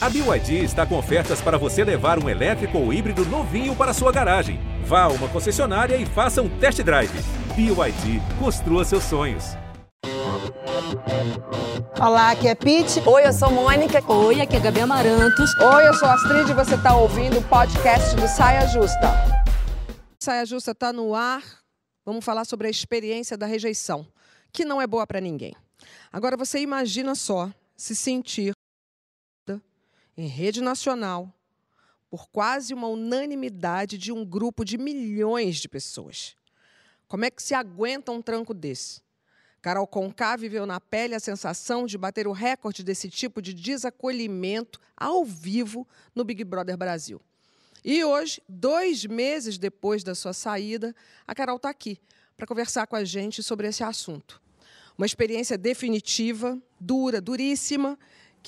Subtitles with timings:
[0.00, 4.12] A BYD está com ofertas para você levar um elétrico ou híbrido novinho para sua
[4.12, 4.60] garagem.
[4.84, 7.10] Vá a uma concessionária e faça um test drive.
[7.56, 9.56] BYD, construa seus sonhos.
[12.00, 13.00] Olá, aqui é Pete.
[13.04, 14.00] Oi, eu sou Mônica.
[14.12, 15.52] Oi, aqui é Gabi Amarantos.
[15.56, 19.10] Oi, eu sou Astrid e você está ouvindo o podcast do Saia Justa.
[20.20, 21.42] Saia Justa está no ar.
[22.06, 24.06] Vamos falar sobre a experiência da rejeição,
[24.52, 25.56] que não é boa para ninguém.
[26.12, 28.52] Agora você imagina só se sentir
[30.18, 31.32] em rede nacional,
[32.10, 36.34] por quase uma unanimidade de um grupo de milhões de pessoas.
[37.06, 39.00] Como é que se aguenta um tranco desse?
[39.62, 44.80] Carol Conká viveu na pele a sensação de bater o recorde desse tipo de desacolhimento
[44.96, 47.20] ao vivo no Big Brother Brasil.
[47.84, 50.94] E hoje, dois meses depois da sua saída,
[51.26, 52.00] a Carol está aqui
[52.36, 54.42] para conversar com a gente sobre esse assunto.
[54.96, 57.96] Uma experiência definitiva, dura, duríssima,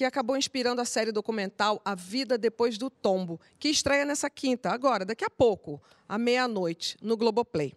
[0.01, 4.71] que acabou inspirando a série documental A Vida Depois do Tombo, que estreia nessa quinta,
[4.71, 7.75] agora, daqui a pouco, à meia-noite, no Globoplay.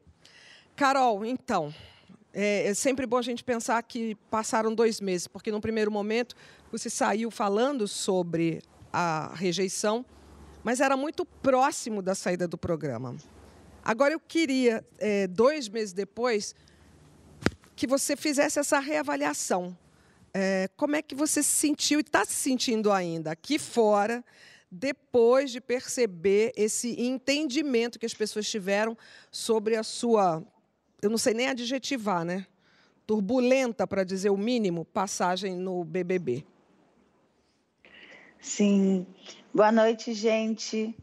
[0.73, 1.75] Carol, então,
[2.33, 6.33] é, é, sempre bom a gente pensar que passaram dois meses, porque no primeiro momento
[6.71, 10.05] você saiu falando sobre a rejeição,
[10.63, 13.17] mas era muito próximo da saída do programa.
[13.83, 16.55] Agora eu queria, é, dois meses depois,
[17.75, 19.77] que você fizesse essa reavaliação
[20.33, 24.23] é, como é que você se sentiu e está se sentindo ainda aqui fora,
[24.69, 28.97] depois de perceber esse entendimento que as pessoas tiveram
[29.29, 30.43] sobre a sua,
[31.01, 32.47] eu não sei nem adjetivar, né?
[33.05, 36.43] Turbulenta, para dizer o mínimo, passagem no BBB.
[38.39, 39.05] Sim.
[39.53, 40.95] Boa noite, gente.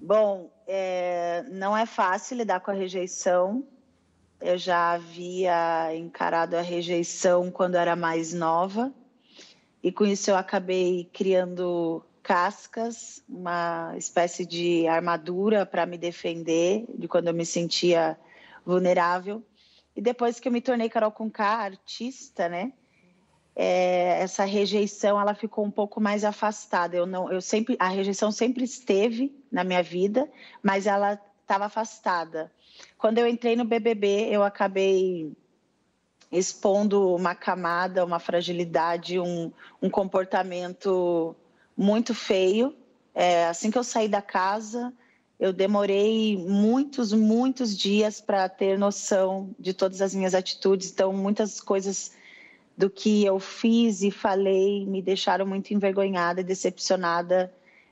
[0.00, 3.64] Bom, é, não é fácil lidar com a rejeição,
[4.40, 8.92] eu já havia encarado a rejeição quando era mais nova,
[9.82, 17.08] e com isso eu acabei criando cascas, uma espécie de armadura para me defender de
[17.08, 18.18] quando eu me sentia
[18.66, 19.42] vulnerável.
[19.96, 22.72] E depois que eu me tornei Carol Conká, artista, né?
[23.56, 26.96] É, essa rejeição ela ficou um pouco mais afastada.
[26.96, 30.30] Eu não, eu sempre, a rejeição sempre esteve na minha vida,
[30.62, 32.52] mas ela estava afastada.
[32.98, 35.32] Quando eu entrei no BBB, eu acabei
[36.30, 39.50] expondo uma camada, uma fragilidade, um,
[39.80, 41.34] um comportamento
[41.74, 42.76] muito feio.
[43.14, 44.92] É, assim que eu saí da casa,
[45.40, 50.90] eu demorei muitos, muitos dias para ter noção de todas as minhas atitudes.
[50.90, 52.12] Então, muitas coisas
[52.76, 57.50] do que eu fiz e falei me deixaram muito envergonhada e decepcionada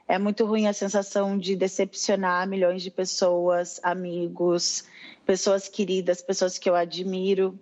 [0.09, 4.85] é muito ruim a sensação de decepcionar milhões de pessoas, amigos,
[5.25, 7.59] pessoas queridas, pessoas que eu admiro.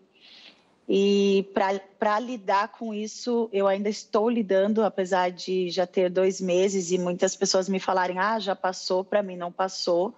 [0.87, 6.91] E para lidar com isso, eu ainda estou lidando, apesar de já ter dois meses
[6.91, 10.15] e muitas pessoas me falarem: ah, já passou, para mim não passou.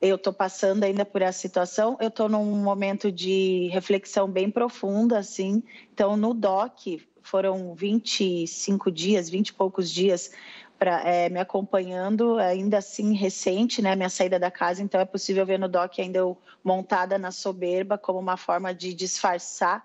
[0.00, 1.98] Eu estou passando ainda por essa situação.
[2.00, 5.62] Eu estou num momento de reflexão bem profunda, assim.
[5.92, 10.30] Então, no DOC, foram 25 dias, 20 e poucos dias
[10.78, 15.44] pra, é, me acompanhando, ainda assim recente, né, minha saída da casa, então é possível
[15.44, 19.84] ver no doc ainda eu montada na soberba como uma forma de disfarçar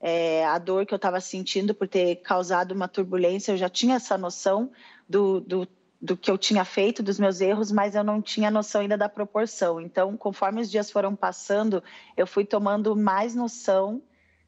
[0.00, 3.52] é, a dor que eu estava sentindo por ter causado uma turbulência.
[3.52, 4.70] Eu já tinha essa noção
[5.08, 5.68] do, do,
[6.00, 9.08] do que eu tinha feito, dos meus erros, mas eu não tinha noção ainda da
[9.08, 9.80] proporção.
[9.80, 11.82] Então, conforme os dias foram passando,
[12.16, 14.00] eu fui tomando mais noção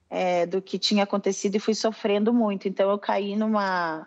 [0.09, 2.69] é, do que tinha acontecido e fui sofrendo muito.
[2.69, 4.07] Então, eu caí numa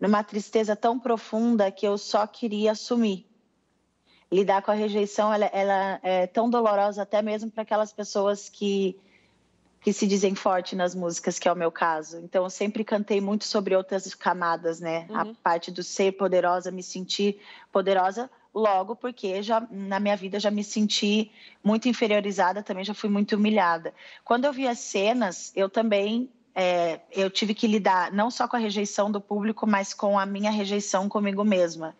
[0.00, 3.26] numa tristeza tão profunda que eu só queria assumir.
[4.30, 8.98] Lidar com a rejeição, ela, ela é tão dolorosa até mesmo para aquelas pessoas que
[9.80, 12.18] que se dizem forte nas músicas, que é o meu caso.
[12.18, 15.06] Então, eu sempre cantei muito sobre outras camadas, né?
[15.08, 15.16] Uhum.
[15.16, 17.40] A parte do ser poderosa, me sentir
[17.72, 21.30] poderosa, logo porque já na minha vida já me senti
[21.62, 23.94] muito inferiorizada, também já fui muito humilhada.
[24.24, 26.28] Quando eu vi as cenas, eu também
[26.60, 30.26] é, eu tive que lidar não só com a rejeição do público, mas com a
[30.26, 31.94] minha rejeição comigo mesma,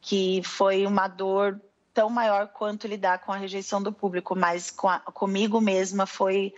[0.00, 1.60] que foi uma dor
[1.94, 6.52] tão maior quanto lidar com a rejeição do público, mas com a, comigo mesma foi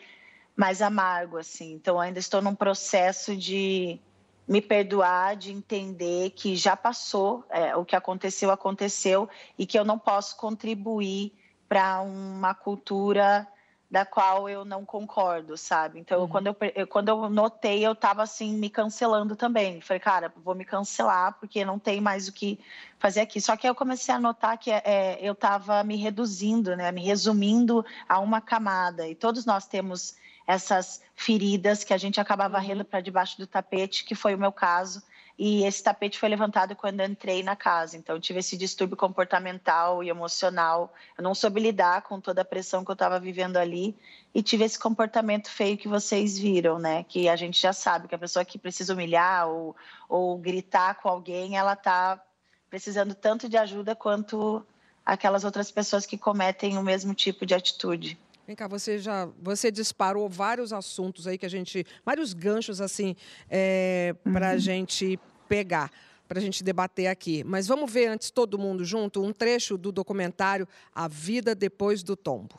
[0.57, 1.75] mais amargo, assim.
[1.75, 4.01] Então, ainda estou num processo de
[4.49, 9.85] me perdoar, de entender que já passou, é, o que aconteceu, aconteceu, e que eu
[9.85, 11.31] não posso contribuir
[11.69, 13.47] para uma cultura
[13.91, 16.01] da qual eu não concordo, sabe?
[16.01, 16.29] Então, uhum.
[16.29, 19.81] quando, eu, eu, quando eu notei, eu estava assim, me cancelando também.
[19.81, 22.59] Falei, cara, vou me cancelar, porque não tem mais o que
[22.99, 23.41] fazer aqui.
[23.41, 26.91] Só que eu comecei a notar que é, eu estava me reduzindo, né?
[26.91, 29.07] Me resumindo a uma camada.
[29.07, 30.17] E todos nós temos
[30.47, 32.87] essas feridas que a gente acaba varrendo uhum.
[32.87, 35.03] para debaixo do tapete, que foi o meu caso.
[35.37, 37.97] E esse tapete foi levantado quando entrei na casa.
[37.97, 40.95] Então, tive esse distúrbio comportamental e emocional.
[41.19, 43.97] Eu não soube lidar com toda a pressão que eu estava vivendo ali
[44.33, 47.05] e tive esse comportamento feio que vocês viram, né?
[47.05, 49.75] Que a gente já sabe que a pessoa que precisa humilhar ou,
[50.09, 52.23] ou gritar com alguém, ela está
[52.71, 54.65] precisando tanto de ajuda quanto
[55.05, 58.19] aquelas outras pessoas que cometem o mesmo tipo de atitude.
[58.47, 63.17] Vem cá, você já você disparou vários assuntos aí que a gente, vários ganchos assim
[63.49, 64.59] é, para a uhum.
[64.59, 65.19] gente
[65.49, 65.91] pegar,
[66.29, 67.43] para a gente debater aqui.
[67.43, 72.15] Mas vamos ver antes todo mundo junto um trecho do documentário A Vida Depois do
[72.17, 72.55] Tombo.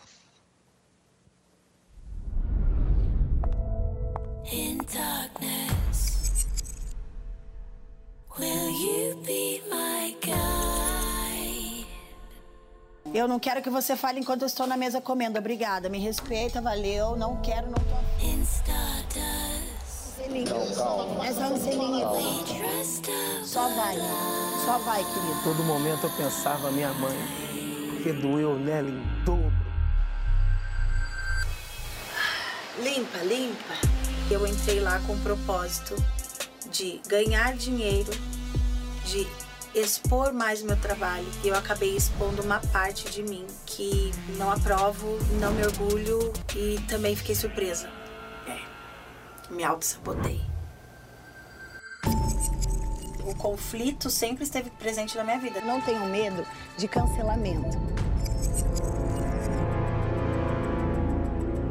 [4.52, 6.48] In darkness,
[8.40, 10.16] will you be my
[13.18, 15.40] eu não quero que você fale enquanto eu estou na mesa comendo.
[15.40, 15.88] Obrigada.
[15.88, 17.16] Me respeita, valeu.
[17.16, 17.96] Não quero, não tô.
[20.18, 20.54] Selinho.
[21.24, 22.08] É só um selinho.
[23.46, 23.96] Só vai.
[24.66, 25.44] Só vai, querido.
[25.44, 27.18] Todo momento eu pensava minha mãe,
[28.04, 29.66] que doeu nela em dobro.
[32.84, 33.74] Limpa, limpa.
[34.30, 35.96] Eu entrei lá com o propósito
[36.70, 38.12] de ganhar dinheiro,
[39.06, 39.26] de
[39.76, 41.28] expor mais meu trabalho.
[41.44, 46.80] E eu acabei expondo uma parte de mim que não aprovo, não me orgulho e
[46.88, 47.90] também fiquei surpresa.
[48.48, 50.42] É, me auto-sabotei.
[53.26, 55.60] O conflito sempre esteve presente na minha vida.
[55.62, 56.46] Não tenho medo
[56.78, 57.76] de cancelamento.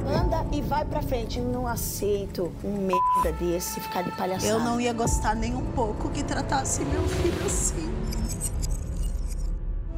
[0.06, 1.38] Anda e vai pra frente.
[1.38, 4.52] Eu não aceito um merda desse ficar de palhaçada.
[4.52, 7.92] Eu não ia gostar nem um pouco que tratasse meu filho assim.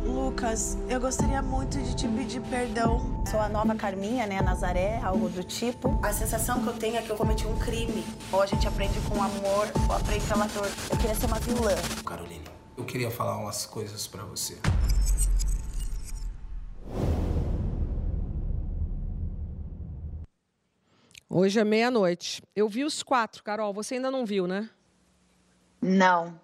[0.04, 3.24] Lucas, eu gostaria muito de te pedir perdão.
[3.28, 5.98] Sou a nova Carminha, né, Nazaré, algo do tipo.
[6.02, 8.04] A sensação que eu tenho é que eu cometi um crime.
[8.30, 10.70] Ou a gente aprende com amor, ou aprende pela dor.
[10.90, 11.74] Eu queria ser uma vilã.
[12.04, 12.44] Caroline,
[12.76, 14.56] eu queria falar umas coisas para você.
[21.38, 22.42] Hoje é meia-noite.
[22.56, 23.70] Eu vi os quatro, Carol.
[23.74, 24.70] Você ainda não viu, né?
[25.82, 26.40] Não.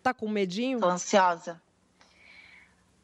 [0.00, 0.78] Tá com medinho?
[0.78, 1.60] Tô ansiosa.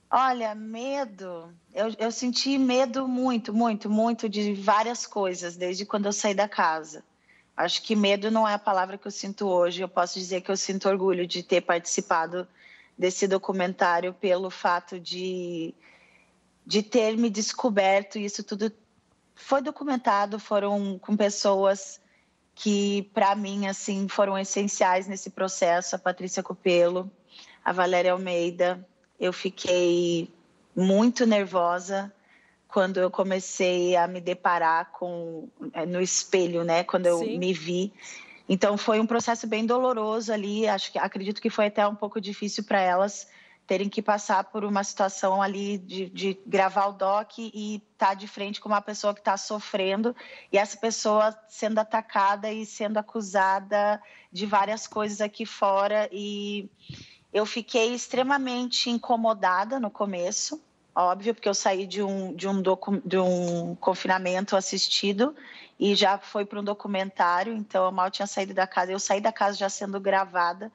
[0.09, 1.53] Olha, medo.
[1.75, 6.49] Eu, eu senti medo muito, muito, muito de várias coisas desde quando eu saí da
[6.49, 7.03] casa.
[7.57, 9.83] Acho que medo não é a palavra que eu sinto hoje.
[9.83, 12.47] Eu posso dizer que eu sinto orgulho de ter participado
[12.97, 15.75] desse documentário pelo fato de,
[16.65, 18.21] de ter me descoberto.
[18.21, 18.71] Isso tudo
[19.37, 22.01] foi documentado, foram com pessoas
[22.55, 25.95] que, para mim, assim, foram essenciais nesse processo.
[25.95, 27.09] A Patrícia Copelo,
[27.63, 28.85] a Valéria Almeida,
[29.21, 30.33] eu fiquei
[30.75, 32.13] muito nervosa
[32.67, 36.83] quando eu comecei a me deparar com é, no espelho, né?
[36.83, 37.39] Quando eu Sim.
[37.39, 37.93] me vi.
[38.49, 40.67] Então foi um processo bem doloroso ali.
[40.67, 43.29] Acho que acredito que foi até um pouco difícil para elas
[43.67, 48.15] terem que passar por uma situação ali de, de gravar o doc e estar tá
[48.15, 50.15] de frente com uma pessoa que está sofrendo
[50.53, 54.01] e essa pessoa sendo atacada e sendo acusada
[54.33, 56.71] de várias coisas aqui fora e
[57.33, 60.59] eu fiquei extremamente incomodada no começo,
[60.95, 65.37] óbvio, porque eu saí de um, de um, docu, de um confinamento assistido
[65.79, 68.93] e já foi para um documentário, então eu mal tinha saído da casa.
[68.93, 70.73] Eu saí da casa já sendo gravada,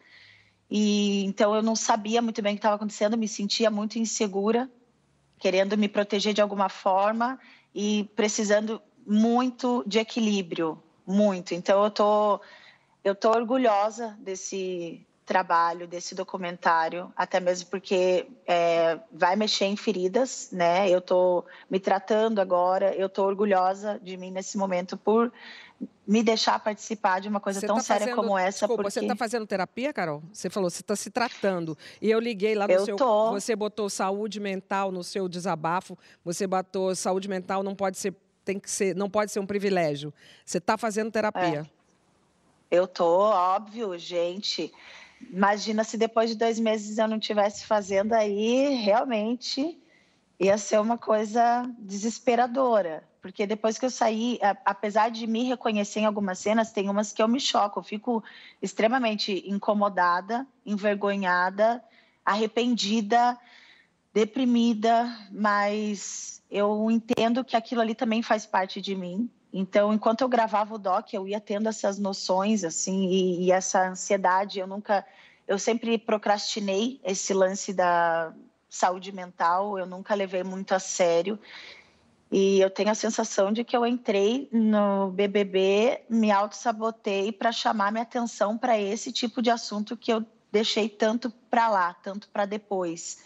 [0.71, 4.71] e então eu não sabia muito bem o que estava acontecendo, me sentia muito insegura,
[5.37, 7.37] querendo me proteger de alguma forma
[7.75, 11.53] e precisando muito de equilíbrio, muito.
[11.53, 12.39] Então eu tô
[13.03, 20.49] eu tô orgulhosa desse trabalho desse documentário, até mesmo porque é, vai mexer em feridas,
[20.51, 20.89] né?
[20.89, 25.31] Eu estou me tratando agora, eu estou orgulhosa de mim nesse momento por
[26.07, 28.59] me deixar participar de uma coisa você tão tá séria fazendo, como essa.
[28.59, 28.91] Desculpa, porque...
[28.91, 30.21] você está fazendo terapia, Carol?
[30.31, 31.77] Você falou, você está se tratando.
[32.01, 32.95] E eu liguei lá no eu seu.
[32.95, 33.31] Tô.
[33.31, 35.97] Você botou saúde mental no seu desabafo.
[36.25, 40.13] Você botou saúde mental não pode ser, tem que ser, não pode ser um privilégio.
[40.45, 41.61] Você está fazendo terapia.
[41.61, 41.81] É.
[42.75, 44.73] Eu tô, óbvio, gente.
[45.29, 49.77] Imagina se depois de dois meses eu não estivesse fazendo aí, realmente
[50.39, 53.03] ia ser uma coisa desesperadora.
[53.21, 57.21] Porque depois que eu saí, apesar de me reconhecer em algumas cenas, tem umas que
[57.21, 58.23] eu me choco, eu fico
[58.61, 61.83] extremamente incomodada, envergonhada,
[62.25, 63.37] arrependida,
[64.11, 70.29] deprimida, mas eu entendo que aquilo ali também faz parte de mim então, enquanto eu
[70.29, 74.59] gravava o doc, eu ia tendo essas noções, assim, e, e, essa ansiedade.
[74.59, 75.05] Eu nunca,
[75.47, 78.33] eu sempre procrastinei esse lance da
[78.69, 79.77] saúde mental.
[79.77, 81.37] Eu nunca levei muito a sério.
[82.31, 87.91] E eu tenho a sensação de que eu entrei no BBB, me auto-sabotei para chamar
[87.91, 92.45] minha atenção para esse tipo de assunto que eu deixei tanto para lá, tanto para
[92.45, 93.21] depois.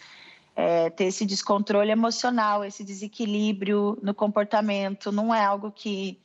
[0.56, 6.20] É, ter esse descontrole emocional, esse desequilíbrio no comportamento, não é algo que,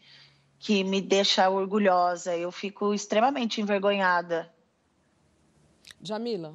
[0.58, 2.34] que me deixa orgulhosa.
[2.34, 4.50] Eu fico extremamente envergonhada.
[6.02, 6.54] Jamila.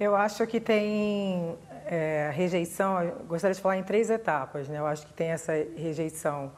[0.00, 4.68] Eu acho que tem é, rejeição, eu gostaria de falar em três etapas.
[4.68, 4.78] Né?
[4.78, 6.52] Eu acho que tem essa rejeição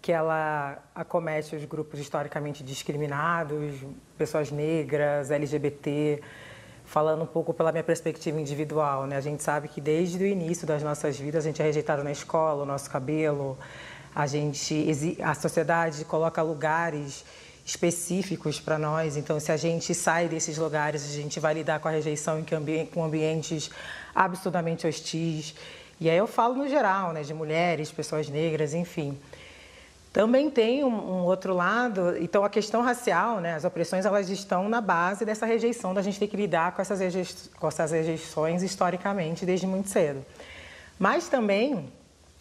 [0.00, 3.74] que ela acomete os grupos historicamente discriminados,
[4.18, 6.20] pessoas negras, LGBT,
[6.84, 9.16] falando um pouco pela minha perspectiva individual, né?
[9.16, 12.10] A gente sabe que desde o início das nossas vidas a gente é rejeitado na
[12.10, 13.56] escola, o nosso cabelo,
[14.12, 17.24] a gente, a sociedade coloca lugares
[17.64, 19.16] específicos para nós.
[19.16, 22.86] Então, se a gente sai desses lugares, a gente vai lidar com a rejeição em
[22.86, 23.70] com ambientes
[24.14, 25.54] absurdamente hostis.
[26.00, 29.18] E aí eu falo no geral, né, de mulheres, pessoas negras, enfim.
[30.12, 34.68] Também tem um, um, outro lado, então a questão racial, né, as opressões, elas estão
[34.68, 37.00] na base dessa rejeição, da gente ter que lidar com essas,
[37.58, 40.22] com essas rejeições historicamente desde muito cedo.
[40.98, 41.90] Mas também,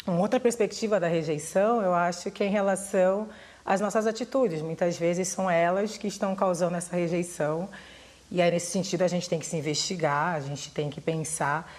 [0.05, 3.29] uma outra perspectiva da rejeição, eu acho que é em relação
[3.65, 4.61] às nossas atitudes.
[4.61, 7.69] Muitas vezes são elas que estão causando essa rejeição.
[8.31, 11.69] E aí, nesse sentido, a gente tem que se investigar, a gente tem que pensar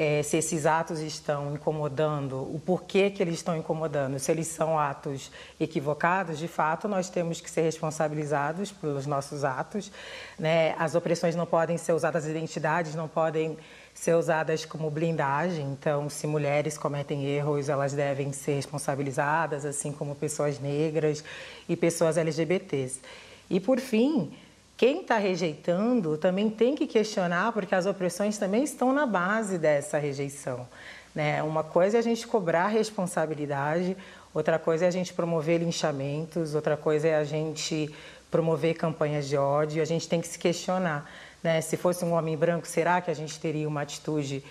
[0.00, 4.18] é, se esses atos estão incomodando, o porquê que eles estão incomodando.
[4.18, 9.90] Se eles são atos equivocados, de fato, nós temos que ser responsabilizados pelos nossos atos.
[10.38, 10.74] Né?
[10.78, 13.58] As opressões não podem ser usadas, as identidades não podem
[13.92, 15.66] ser usadas como blindagem.
[15.72, 21.24] Então, se mulheres cometem erros, elas devem ser responsabilizadas, assim como pessoas negras
[21.68, 23.00] e pessoas LGBTs.
[23.50, 24.32] E, por fim,
[24.78, 29.98] quem está rejeitando também tem que questionar, porque as opressões também estão na base dessa
[29.98, 30.68] rejeição.
[31.12, 31.42] Né?
[31.42, 33.96] Uma coisa é a gente cobrar responsabilidade,
[34.32, 37.92] outra coisa é a gente promover linchamentos, outra coisa é a gente
[38.30, 39.82] promover campanhas de ódio.
[39.82, 41.10] A gente tem que se questionar.
[41.42, 41.60] Né?
[41.60, 44.44] Se fosse um homem branco, será que a gente teria uma atitude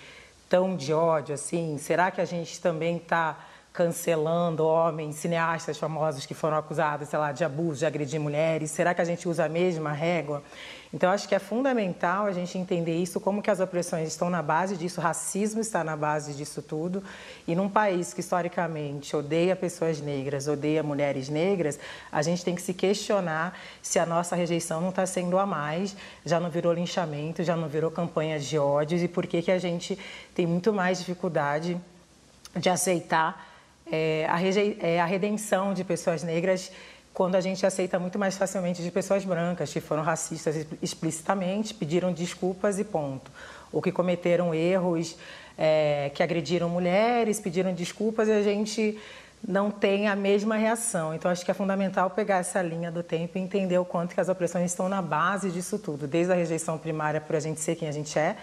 [0.46, 1.78] tão de ódio assim?
[1.78, 3.47] Será que a gente também está
[3.78, 8.72] cancelando homens, cineastas famosos que foram acusados, sei lá, de abuso, de agredir mulheres?
[8.72, 10.42] Será que a gente usa a mesma régua?
[10.92, 14.42] Então, acho que é fundamental a gente entender isso, como que as opressões estão na
[14.42, 17.04] base disso, o racismo está na base disso tudo.
[17.46, 21.78] E num país que, historicamente, odeia pessoas negras, odeia mulheres negras,
[22.10, 25.94] a gente tem que se questionar se a nossa rejeição não está sendo a mais,
[26.24, 29.58] já não virou linchamento, já não virou campanha de ódios, e por que, que a
[29.58, 29.96] gente
[30.34, 31.80] tem muito mais dificuldade
[32.56, 33.46] de aceitar
[33.90, 34.38] é, a,
[34.86, 36.70] é, a redenção de pessoas negras
[37.18, 42.12] quando a gente aceita muito mais facilmente de pessoas brancas que foram racistas explicitamente, pediram
[42.12, 43.28] desculpas e ponto.
[43.72, 45.16] Ou que cometeram erros,
[45.58, 48.96] é, que agrediram mulheres, pediram desculpas e a gente
[49.46, 51.12] não tem a mesma reação.
[51.12, 54.20] Então, acho que é fundamental pegar essa linha do tempo e entender o quanto que
[54.20, 57.74] as opressões estão na base disso tudo, desde a rejeição primária por a gente ser
[57.74, 58.36] quem a gente é,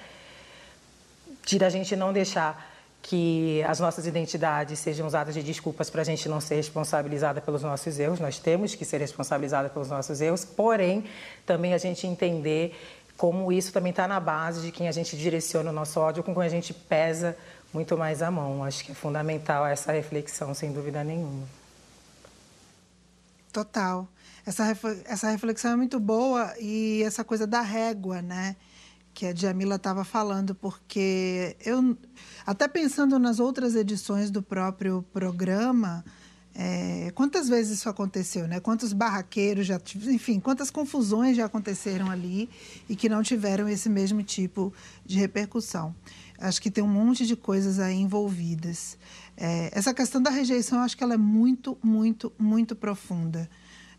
[1.45, 2.74] de a gente não deixar
[3.07, 7.61] que as nossas identidades sejam usadas de desculpas para a gente não ser responsabilizada pelos
[7.61, 8.19] nossos erros.
[8.19, 11.03] Nós temos que ser responsabilizada pelos nossos erros, porém,
[11.45, 12.75] também a gente entender
[13.15, 16.33] como isso também está na base de quem a gente direciona o nosso ódio, com
[16.33, 17.37] quem a gente pesa
[17.71, 18.63] muito mais a mão.
[18.63, 21.47] Acho que é fundamental essa reflexão, sem dúvida nenhuma.
[23.53, 24.07] Total.
[24.47, 28.55] Essa, essa reflexão é muito boa e essa coisa da régua, né?
[29.15, 31.97] Que a Jamila estava falando, porque eu
[32.45, 36.03] até pensando nas outras edições do próprio programa,
[36.53, 38.59] é, quantas vezes isso aconteceu, né?
[38.59, 42.49] Quantos barraqueiros já, enfim, quantas confusões já aconteceram ali
[42.89, 44.73] e que não tiveram esse mesmo tipo
[45.05, 45.95] de repercussão.
[46.37, 48.97] Acho que tem um monte de coisas aí envolvidas.
[49.37, 53.49] É, essa questão da rejeição, acho que ela é muito, muito, muito profunda.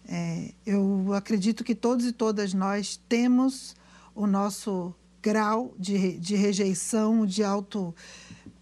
[0.06, 3.75] É, eu acredito que todos e todas nós temos
[4.14, 4.94] o nosso
[5.26, 7.92] grau de, de rejeição, de auto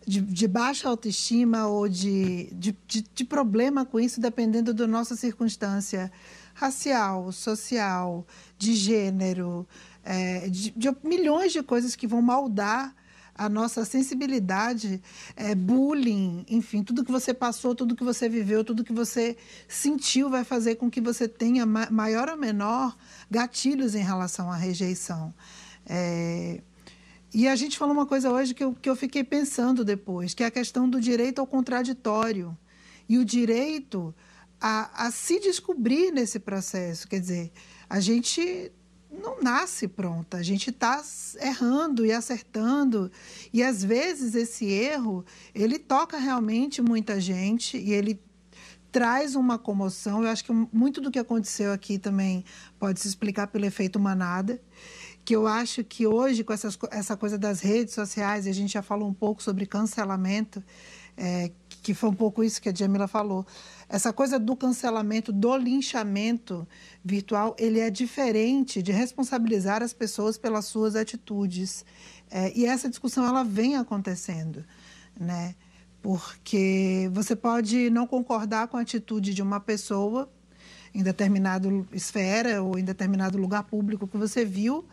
[0.06, 5.14] de, de baixa autoestima ou de, de, de, de problema com isso, dependendo da nossa
[5.14, 6.10] circunstância
[6.54, 9.68] racial, social, de gênero,
[10.02, 12.94] é, de, de, milhões de coisas que vão maldar
[13.34, 15.02] a nossa sensibilidade,
[15.36, 19.36] é, bullying, enfim, tudo que você passou, tudo que você viveu, tudo que você
[19.68, 22.96] sentiu vai fazer com que você tenha maior ou menor
[23.30, 25.34] gatilhos em relação à rejeição.
[25.86, 26.60] É,
[27.32, 30.42] e a gente falou uma coisa hoje que eu, que eu fiquei pensando depois, que
[30.42, 32.56] é a questão do direito ao contraditório
[33.08, 34.14] e o direito
[34.60, 37.08] a, a se descobrir nesse processo.
[37.08, 37.52] Quer dizer,
[37.90, 38.72] a gente
[39.10, 40.36] não nasce pronta.
[40.36, 41.02] A gente está
[41.40, 43.10] errando e acertando.
[43.52, 45.24] E às vezes esse erro,
[45.54, 48.20] ele toca realmente muita gente e ele
[48.90, 50.22] traz uma comoção.
[50.22, 52.44] Eu acho que muito do que aconteceu aqui também
[52.78, 54.60] pode se explicar pelo efeito manada
[55.24, 58.82] que eu acho que hoje, com essas, essa coisa das redes sociais, a gente já
[58.82, 60.62] falou um pouco sobre cancelamento,
[61.16, 61.50] é,
[61.82, 63.46] que foi um pouco isso que a Jamila falou.
[63.88, 66.68] Essa coisa do cancelamento, do linchamento
[67.02, 71.84] virtual, ele é diferente de responsabilizar as pessoas pelas suas atitudes.
[72.30, 74.64] É, e essa discussão ela vem acontecendo,
[75.18, 75.54] né?
[76.02, 80.30] Porque você pode não concordar com a atitude de uma pessoa
[80.94, 84.84] em determinada esfera ou em determinado lugar público que você viu,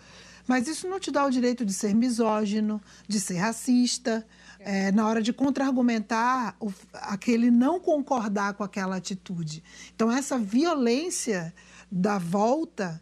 [0.48, 4.26] mas isso não te dá o direito de ser misógino, de ser racista,
[4.60, 6.56] é, na hora de contra-argumentar
[6.94, 9.64] aquele não concordar com aquela atitude.
[9.96, 11.54] Então, essa violência
[11.92, 13.02] da volta,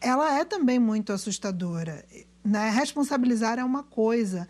[0.00, 2.04] ela é também muito assustadora.
[2.44, 2.70] Né?
[2.70, 4.48] Responsabilizar é uma coisa,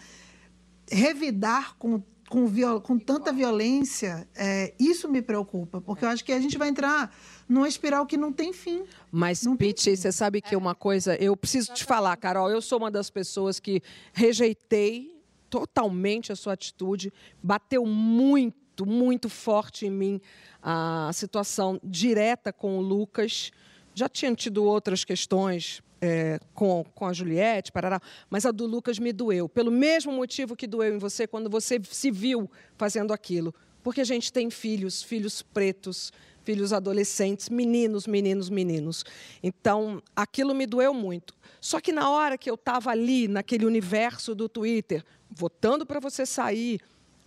[0.90, 2.48] revidar com com,
[2.80, 7.14] com tanta violência, é, isso me preocupa, porque eu acho que a gente vai entrar
[7.48, 8.84] numa espiral que não tem fim.
[9.10, 12.90] Mas, Pete, você sabe que uma coisa, eu preciso te falar, Carol, eu sou uma
[12.90, 13.82] das pessoas que
[14.12, 20.20] rejeitei totalmente a sua atitude, bateu muito, muito forte em mim
[20.62, 23.50] a situação direta com o Lucas.
[23.94, 28.98] Já tinha tido outras questões é, com, com a Juliette, parará, mas a do Lucas
[28.98, 33.54] me doeu, pelo mesmo motivo que doeu em você quando você se viu fazendo aquilo.
[33.82, 36.12] Porque a gente tem filhos, filhos pretos,
[36.44, 39.04] filhos adolescentes, meninos, meninos, meninos.
[39.42, 41.34] Então, aquilo me doeu muito.
[41.60, 46.26] Só que na hora que eu estava ali, naquele universo do Twitter, votando para você
[46.26, 46.80] sair,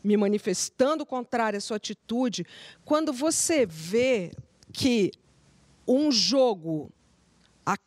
[0.03, 2.45] me manifestando contrário à sua atitude,
[2.84, 4.31] quando você vê
[4.72, 5.12] que
[5.88, 6.91] um jogo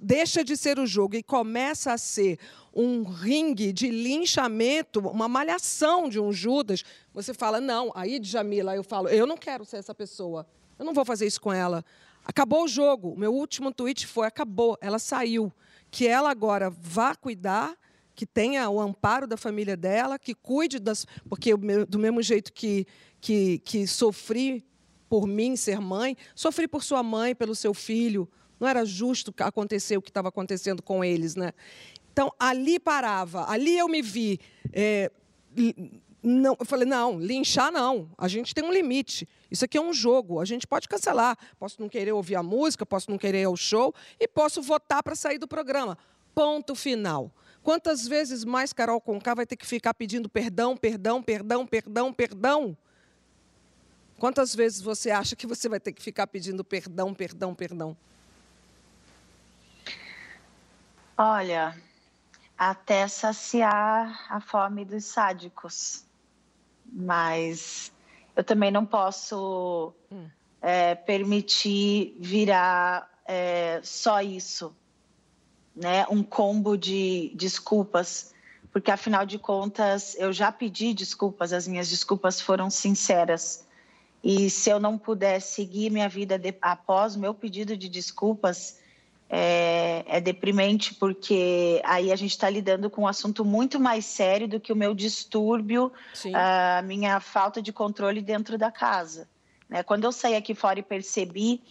[0.00, 2.38] deixa de ser o jogo e começa a ser
[2.74, 8.82] um ringue de linchamento, uma malhação de um Judas, você fala, não, aí Jamila, eu
[8.82, 10.46] falo, eu não quero ser essa pessoa,
[10.78, 11.84] eu não vou fazer isso com ela.
[12.24, 15.52] Acabou o jogo, meu último tweet foi, acabou, ela saiu.
[15.90, 17.74] Que ela agora vá cuidar,
[18.14, 21.06] que tenha o amparo da família dela, que cuide das...
[21.28, 21.54] Porque
[21.88, 22.86] do mesmo jeito que,
[23.20, 24.64] que, que sofri
[25.08, 28.28] por mim ser mãe, sofri por sua mãe, pelo seu filho,
[28.60, 31.52] não era justo acontecer o que estava acontecendo com eles, né?
[32.12, 34.40] Então ali parava, ali eu me vi.
[34.72, 35.10] É,
[36.22, 38.10] não, eu falei não, linchar não.
[38.18, 39.28] A gente tem um limite.
[39.50, 40.40] Isso aqui é um jogo.
[40.40, 41.38] A gente pode cancelar.
[41.58, 45.02] Posso não querer ouvir a música, posso não querer ir ao show e posso votar
[45.02, 45.96] para sair do programa.
[46.34, 47.30] Ponto final.
[47.62, 52.76] Quantas vezes mais Carol Conká vai ter que ficar pedindo perdão, perdão, perdão, perdão, perdão?
[54.18, 57.96] Quantas vezes você acha que você vai ter que ficar pedindo perdão, perdão, perdão?
[61.16, 61.76] Olha,
[62.56, 66.07] até saciar a fome dos sádicos.
[66.92, 67.92] Mas
[68.34, 70.26] eu também não posso hum.
[70.62, 74.74] é, permitir virar é, só isso,
[75.74, 76.06] né?
[76.10, 78.34] Um combo de desculpas,
[78.72, 83.66] porque afinal de contas eu já pedi desculpas, as minhas desculpas foram sinceras.
[84.22, 88.78] E se eu não puder seguir minha vida de, após meu pedido de desculpas,
[89.28, 94.48] é, é deprimente porque aí a gente está lidando com um assunto muito mais sério
[94.48, 96.32] do que o meu distúrbio, Sim.
[96.34, 99.28] a minha falta de controle dentro da casa.
[99.68, 99.82] Né?
[99.82, 101.62] Quando eu saí aqui fora e percebi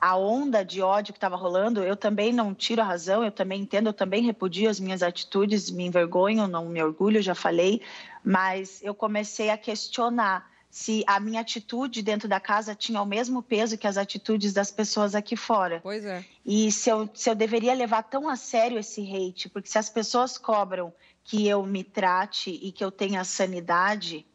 [0.00, 3.62] a onda de ódio que estava rolando, eu também não tiro a razão, eu também
[3.62, 7.80] entendo, eu também repudio as minhas atitudes, me envergonho, não me orgulho, já falei,
[8.22, 13.40] mas eu comecei a questionar se a minha atitude dentro da casa tinha o mesmo
[13.40, 15.78] peso que as atitudes das pessoas aqui fora.
[15.80, 16.24] Pois é.
[16.44, 19.88] E se eu, se eu deveria levar tão a sério esse hate, porque se as
[19.88, 24.26] pessoas cobram que eu me trate e que eu tenha sanidade,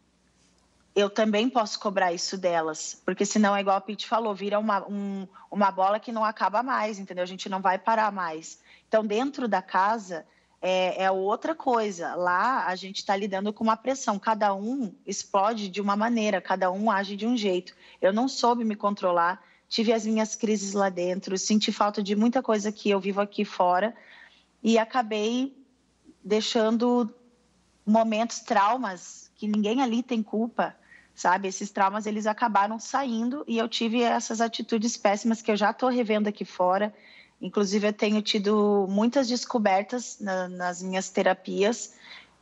[0.96, 4.88] eu também posso cobrar isso delas, porque senão é igual a Pete falou, vira uma,
[4.88, 7.24] um, uma bola que não acaba mais, entendeu?
[7.26, 8.62] A gente não vai parar mais.
[8.88, 10.26] Então, dentro da casa,
[10.62, 12.16] é, é outra coisa.
[12.16, 14.20] Lá a gente está lidando com uma pressão.
[14.20, 17.76] Cada um explode de uma maneira, cada um age de um jeito.
[18.02, 22.42] Eu não soube me controlar, tive as minhas crises lá dentro, senti falta de muita
[22.42, 23.96] coisa que eu vivo aqui fora
[24.62, 25.56] e acabei
[26.24, 27.10] deixando
[27.86, 30.76] momentos, traumas que ninguém ali tem culpa,
[31.16, 31.48] sabe?
[31.48, 35.90] Esses traumas eles acabaram saindo e eu tive essas atitudes péssimas que eu já estou
[35.90, 36.94] revendo aqui fora
[37.42, 41.94] Inclusive, eu tenho tido muitas descobertas na, nas minhas terapias,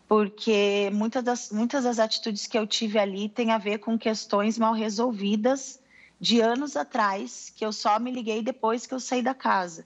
[0.07, 4.57] porque muitas das, muitas das atitudes que eu tive ali têm a ver com questões
[4.57, 5.79] mal resolvidas
[6.19, 9.85] de anos atrás, que eu só me liguei depois que eu saí da casa.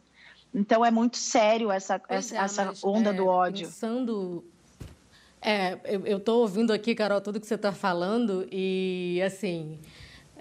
[0.54, 3.68] Então é muito sério essa, essa, é, essa onda é, do ódio.
[3.68, 4.44] Pensando.
[5.42, 9.80] É, eu estou ouvindo aqui, Carol, tudo que você está falando, e assim.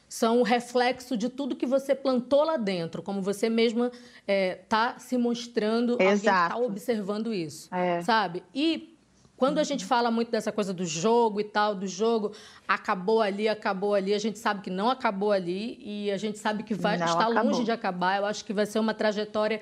[0.09, 4.55] são o reflexo de tudo que você plantou lá dentro, como você mesma está é,
[4.69, 8.01] tá se mostrando, está observando isso, é.
[8.03, 8.43] sabe?
[8.55, 8.97] E
[9.39, 12.33] quando a gente fala muito dessa coisa do jogo e tal, do jogo,
[12.67, 16.65] acabou ali, acabou ali, a gente sabe que não acabou ali e a gente sabe
[16.65, 18.17] que vai estar longe de acabar.
[18.17, 19.61] Eu acho que vai ser uma trajetória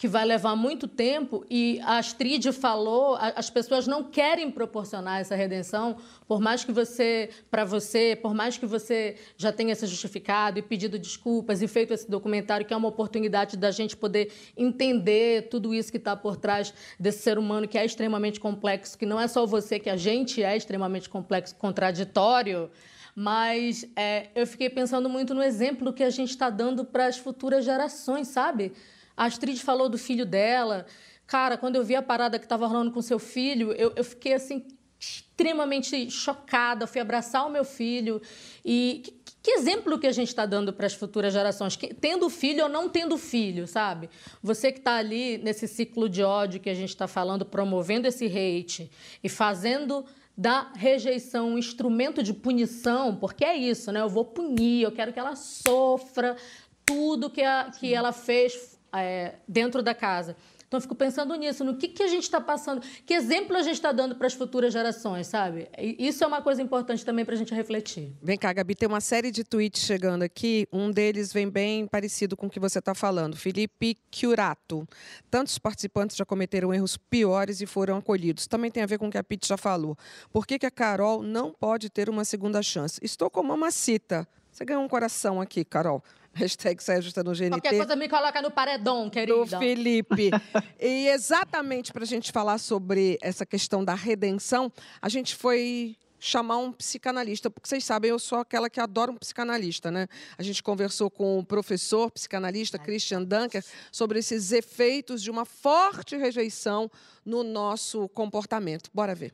[0.00, 5.34] que vai levar muito tempo e a Astrid falou, as pessoas não querem proporcionar essa
[5.34, 10.58] redenção, por mais que você, para você, por mais que você já tenha se justificado
[10.58, 15.50] e pedido desculpas e feito esse documentário, que é uma oportunidade da gente poder entender
[15.50, 19.20] tudo isso que está por trás desse ser humano que é extremamente complexo, que não
[19.20, 22.70] é só você, que a gente é extremamente complexo, contraditório,
[23.14, 27.18] mas é, eu fiquei pensando muito no exemplo que a gente está dando para as
[27.18, 28.72] futuras gerações, sabe?
[29.20, 30.86] A Astrid falou do filho dela.
[31.26, 34.32] Cara, quando eu vi a parada que estava rolando com seu filho, eu, eu fiquei
[34.32, 34.66] assim
[34.98, 38.22] extremamente chocada, fui abraçar o meu filho.
[38.64, 41.76] E que, que exemplo que a gente está dando para as futuras gerações?
[41.76, 44.08] Que, tendo filho ou não tendo filho, sabe?
[44.42, 48.24] Você que está ali nesse ciclo de ódio que a gente está falando, promovendo esse
[48.24, 48.90] hate
[49.22, 50.02] e fazendo
[50.34, 54.00] da rejeição um instrumento de punição, porque é isso, né?
[54.00, 56.38] Eu vou punir, eu quero que ela sofra
[56.86, 60.36] tudo que, a, que ela fez é, dentro da casa.
[60.70, 63.62] Então, eu fico pensando nisso, no que, que a gente está passando, que exemplo a
[63.62, 65.68] gente está dando para as futuras gerações, sabe?
[65.76, 68.12] Isso é uma coisa importante também para a gente refletir.
[68.22, 70.68] Vem cá, Gabi, tem uma série de tweets chegando aqui.
[70.72, 73.36] Um deles vem bem parecido com o que você está falando.
[73.36, 74.86] Felipe Curato.
[75.28, 78.46] Tantos participantes já cometeram erros piores e foram acolhidos.
[78.46, 79.98] Também tem a ver com o que a Pete já falou.
[80.32, 83.00] Por que, que a Carol não pode ter uma segunda chance?
[83.02, 84.24] Estou com uma mamacita.
[84.52, 86.00] Você ganhou um coração aqui, Carol.
[86.32, 87.50] Hashtag saia justa no GNT.
[87.50, 89.44] Qualquer coisa me coloca no paredão, querido.
[89.44, 90.30] Do Felipe.
[90.80, 96.58] e exatamente para a gente falar sobre essa questão da redenção, a gente foi chamar
[96.58, 100.06] um psicanalista, porque vocês sabem, eu sou aquela que adora um psicanalista, né?
[100.36, 106.16] A gente conversou com o professor psicanalista Christian Dunker sobre esses efeitos de uma forte
[106.16, 106.90] rejeição
[107.24, 108.90] no nosso comportamento.
[108.92, 109.32] Bora ver.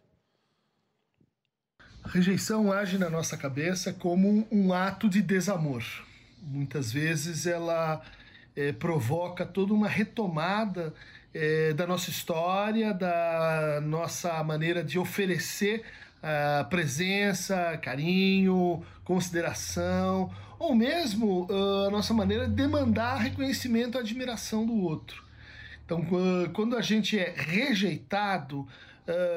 [2.04, 5.82] A rejeição age na nossa cabeça como um ato de desamor
[6.46, 8.00] muitas vezes ela
[8.54, 10.94] é, provoca toda uma retomada
[11.34, 15.84] é, da nossa história, da nossa maneira de oferecer
[16.22, 21.46] a presença, carinho, consideração, ou mesmo
[21.86, 25.22] a nossa maneira de demandar reconhecimento e admiração do outro.
[25.84, 26.04] Então,
[26.52, 28.66] quando a gente é rejeitado,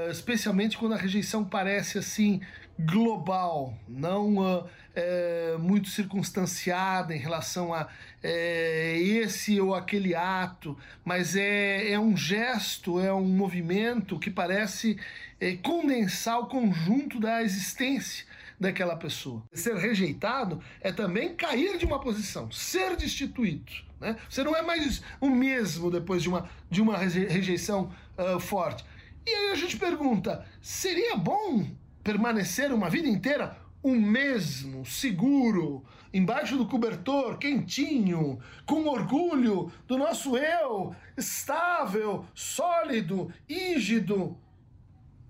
[0.10, 2.41] especialmente quando a rejeição parece assim
[2.80, 4.67] global, não
[4.99, 7.88] é, muito circunstanciada em relação a
[8.21, 14.99] é, esse ou aquele ato, mas é, é um gesto, é um movimento que parece
[15.39, 18.25] é, condensar o conjunto da existência
[18.59, 19.41] daquela pessoa.
[19.53, 23.71] Ser rejeitado é também cair de uma posição, ser destituído.
[24.01, 24.17] Né?
[24.29, 28.83] Você não é mais o mesmo depois de uma, de uma rejeição uh, forte.
[29.25, 31.65] E aí a gente pergunta: seria bom
[32.03, 40.38] permanecer uma vida inteira o mesmo, seguro, embaixo do cobertor, quentinho, com orgulho do nosso
[40.38, 44.38] eu, estável, sólido, rígido.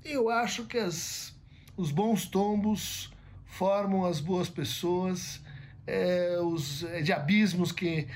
[0.03, 1.35] Eu acho que as,
[1.77, 3.11] os bons tombos
[3.45, 5.41] formam as boas pessoas,
[5.85, 8.07] é, os é, de abismos que,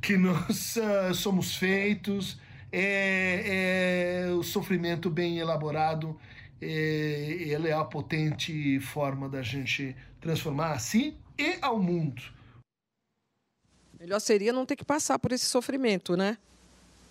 [0.00, 2.38] que nós uh, somos feitos,
[2.72, 6.18] é, é o sofrimento bem elaborado
[6.60, 12.22] ele é a potente forma da gente transformar a si e ao mundo.
[13.98, 16.36] Melhor seria não ter que passar por esse sofrimento, né?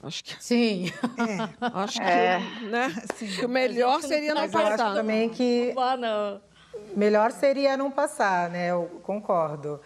[0.02, 0.92] Acho que sim.
[1.18, 1.66] É.
[1.74, 2.40] Acho que, é.
[2.70, 2.96] né?
[3.16, 3.28] Sim.
[3.28, 4.80] que o melhor seria não passar.
[4.80, 6.42] Eu acho também que não.
[6.96, 8.70] melhor seria não passar, né?
[8.70, 9.82] Eu concordo.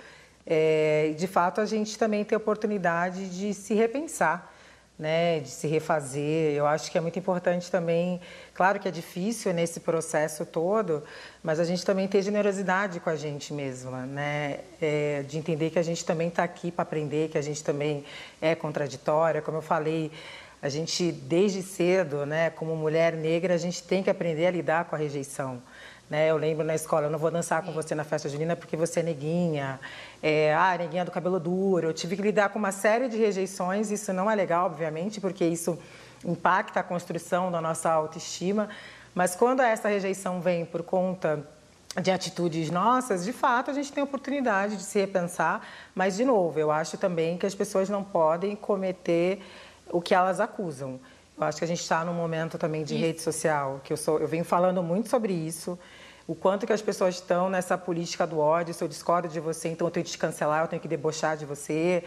[0.45, 4.54] É, de fato, a gente também tem a oportunidade de se repensar
[4.99, 6.53] né, de se refazer.
[6.53, 8.19] Eu acho que é muito importante também,
[8.53, 11.01] claro que é difícil nesse processo todo,
[11.41, 15.79] mas a gente também ter generosidade com a gente mesma, né, é, de entender que
[15.79, 18.03] a gente também está aqui para aprender, que a gente também
[18.41, 20.12] é contraditória, como eu falei.
[20.62, 24.85] A gente, desde cedo, né, como mulher negra, a gente tem que aprender a lidar
[24.85, 25.62] com a rejeição.
[26.10, 26.30] Né?
[26.30, 29.02] Eu lembro na escola, eu não vou dançar com você na festa junina porque você
[29.02, 29.80] é neguinha.
[30.24, 31.88] É, ah, neguinha do cabelo duro.
[31.88, 33.91] Eu tive que lidar com uma série de rejeições.
[33.91, 35.78] Isso não é legal, obviamente, porque isso
[36.26, 38.69] impacta a construção da nossa autoestima.
[39.13, 41.45] Mas quando essa rejeição vem por conta
[42.02, 45.62] de atitudes nossas, de fato, a gente tem a oportunidade de se repensar.
[45.93, 49.41] Mas, de novo, eu acho também que as pessoas não podem cometer
[49.91, 51.00] o que elas acusam.
[51.38, 54.19] Eu acho que a gente está num momento também de rede social, que eu, sou,
[54.19, 55.78] eu venho falando muito sobre isso
[56.30, 59.70] o quanto que as pessoas estão nessa política do ódio, se eu discordo de você,
[59.70, 62.04] então eu tenho que te cancelar, eu tenho que debochar de você,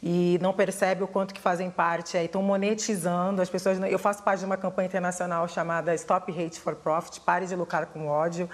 [0.00, 4.22] e não percebe o quanto que fazem parte, aí estão monetizando, as pessoas, eu faço
[4.22, 8.48] parte de uma campanha internacional chamada Stop Hate for Profit, Pare de Lucrar com Ódio,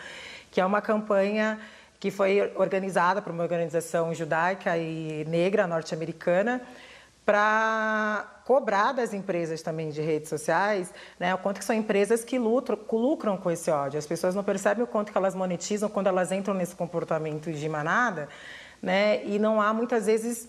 [0.51, 1.61] que é uma campanha
[1.99, 6.63] que foi organizada por uma organização judaica e negra norte-americana,
[7.27, 12.37] para cobrar das empresas também de redes sociais, né, o quanto que são empresas que
[12.37, 13.97] lucram, lucram com esse ódio.
[13.97, 17.69] As pessoas não percebem o quanto que elas monetizam quando elas entram nesse comportamento de
[17.69, 18.29] manada,
[18.83, 20.49] né, e não há muitas vezes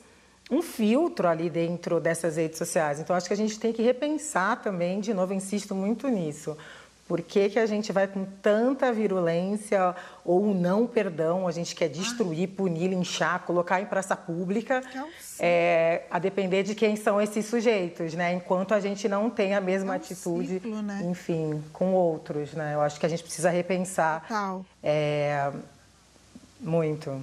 [0.49, 2.99] um filtro ali dentro dessas redes sociais.
[2.99, 6.57] Então, acho que a gente tem que repensar também, de novo, insisto muito nisso,
[7.11, 9.93] por que, que a gente vai com tanta virulência
[10.23, 11.45] ou não perdão?
[11.45, 14.81] A gente quer destruir, punir, linchar, colocar em praça pública,
[15.37, 18.33] é, a depender de quem são esses sujeitos, né?
[18.33, 21.01] Enquanto a gente não tem a mesma é um atitude, ciclo, né?
[21.03, 22.75] enfim, com outros, né?
[22.75, 24.25] Eu acho que a gente precisa repensar
[24.81, 25.51] é,
[26.61, 27.21] muito.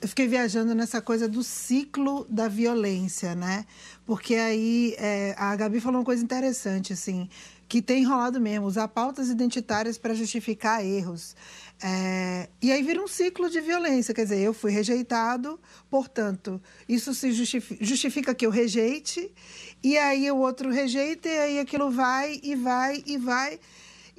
[0.00, 3.66] Eu fiquei viajando nessa coisa do ciclo da violência, né?
[4.06, 7.28] Porque aí é, a Gabi falou uma coisa interessante, assim
[7.68, 11.36] que tem enrolado mesmo, usar pautas identitárias para justificar erros.
[11.80, 17.14] É, e aí vira um ciclo de violência, quer dizer, eu fui rejeitado, portanto, isso
[17.14, 19.30] se justifica, justifica que eu rejeite,
[19.82, 23.60] e aí o outro rejeita, e aí aquilo vai e vai e vai.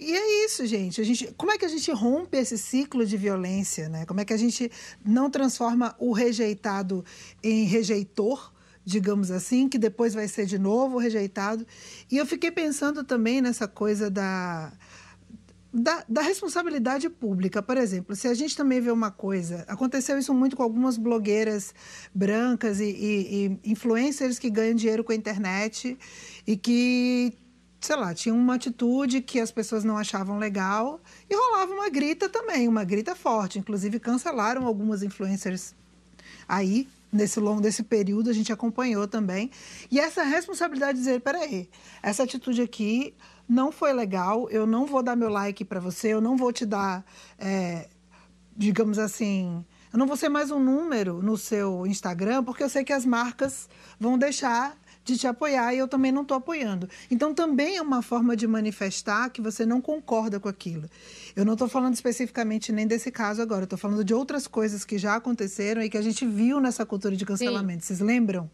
[0.02, 1.02] E é isso, gente.
[1.02, 1.34] A gente.
[1.36, 3.90] Como é que a gente rompe esse ciclo de violência?
[3.90, 4.06] Né?
[4.06, 4.72] Como é que a gente
[5.04, 7.04] não transforma o rejeitado
[7.44, 8.54] em rejeitor?
[8.86, 11.68] digamos assim, que depois vai ser de novo rejeitado.
[12.10, 14.74] E eu fiquei pensando também nessa coisa da,
[15.72, 17.62] da, da, responsabilidade pública.
[17.62, 21.72] Por exemplo, se a gente também vê uma coisa, aconteceu isso muito com algumas blogueiras
[22.16, 25.96] brancas e, e, e influencers que ganham dinheiro com a internet
[26.48, 27.38] e que
[27.80, 32.28] sei lá, tinham uma atitude que as pessoas não achavam legal e rolava uma grita
[32.28, 33.60] também, uma grita forte.
[33.60, 35.74] Inclusive, cancelaram algumas influencers
[36.48, 39.50] aí nesse longo desse período a gente acompanhou também.
[39.90, 41.70] E essa responsabilidade de dizer, peraí,
[42.02, 43.14] essa atitude aqui
[43.48, 46.66] não foi legal, eu não vou dar meu like para você, eu não vou te
[46.66, 47.04] dar,
[47.38, 47.88] é,
[48.56, 52.84] digamos assim, eu não vou ser mais um número no seu Instagram, porque eu sei
[52.84, 53.68] que as marcas
[54.00, 54.78] vão deixar
[55.14, 56.90] de te apoiar e eu também não estou apoiando.
[57.10, 60.90] Então, também é uma forma de manifestar que você não concorda com aquilo.
[61.36, 64.98] Eu não estou falando especificamente nem desse caso agora, estou falando de outras coisas que
[64.98, 67.84] já aconteceram e que a gente viu nessa cultura de cancelamento.
[67.84, 67.88] Sim.
[67.88, 68.50] Vocês lembram?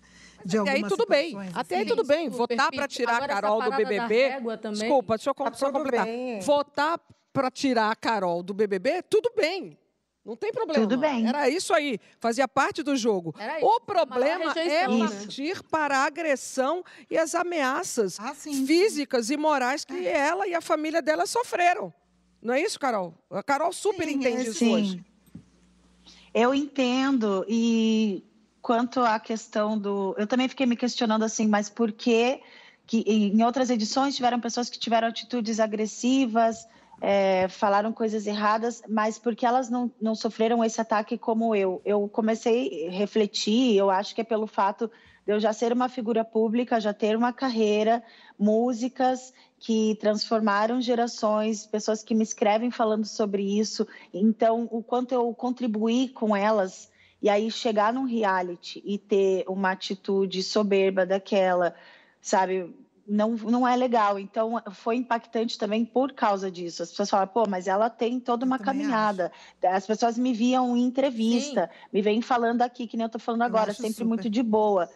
[0.45, 1.35] De Até aí tudo bem.
[1.53, 2.29] Até aí tudo bem.
[2.29, 4.41] Votar para tirar a Carol do BBB.
[4.71, 6.05] Desculpa, deixa eu, tá completar.
[6.05, 6.39] Bem.
[6.39, 6.99] Votar
[7.33, 9.77] para tirar a Carol do BBB, tudo bem.
[10.25, 10.81] Não tem problema.
[10.81, 11.27] Tudo bem.
[11.27, 13.35] Era isso aí, fazia parte do jogo.
[13.61, 20.07] O problema é partir para a agressão e as ameaças ah, físicas e morais que
[20.07, 20.17] é.
[20.17, 21.93] ela e a família dela sofreram.
[22.41, 23.13] Não é isso, Carol?
[23.29, 24.73] A Carol super sim, entende é, isso sim.
[24.73, 25.05] hoje.
[26.33, 28.23] Eu entendo e
[28.61, 32.41] quanto à questão do, eu também fiquei me questionando assim, mas por que
[32.87, 36.67] que em outras edições tiveram pessoas que tiveram atitudes agressivas,
[37.01, 41.81] é, falaram coisas erradas, mas porque elas não, não sofreram esse ataque como eu.
[41.85, 44.89] Eu comecei a refletir, eu acho que é pelo fato
[45.25, 48.03] de eu já ser uma figura pública, já ter uma carreira,
[48.37, 53.87] músicas que transformaram gerações, pessoas que me escrevem falando sobre isso.
[54.13, 59.71] Então, o quanto eu contribuí com elas e aí chegar num reality e ter uma
[59.71, 61.73] atitude soberba daquela,
[62.21, 62.71] sabe?
[63.07, 64.17] Não, não é legal.
[64.19, 66.83] Então, foi impactante também por causa disso.
[66.83, 69.31] As pessoas falam, pô, mas ela tem toda uma caminhada.
[69.63, 69.75] Acho.
[69.75, 71.89] As pessoas me viam em entrevista, Sim.
[71.93, 74.05] me vêm falando aqui, que nem eu estou falando agora, sempre super.
[74.05, 74.89] muito de boa.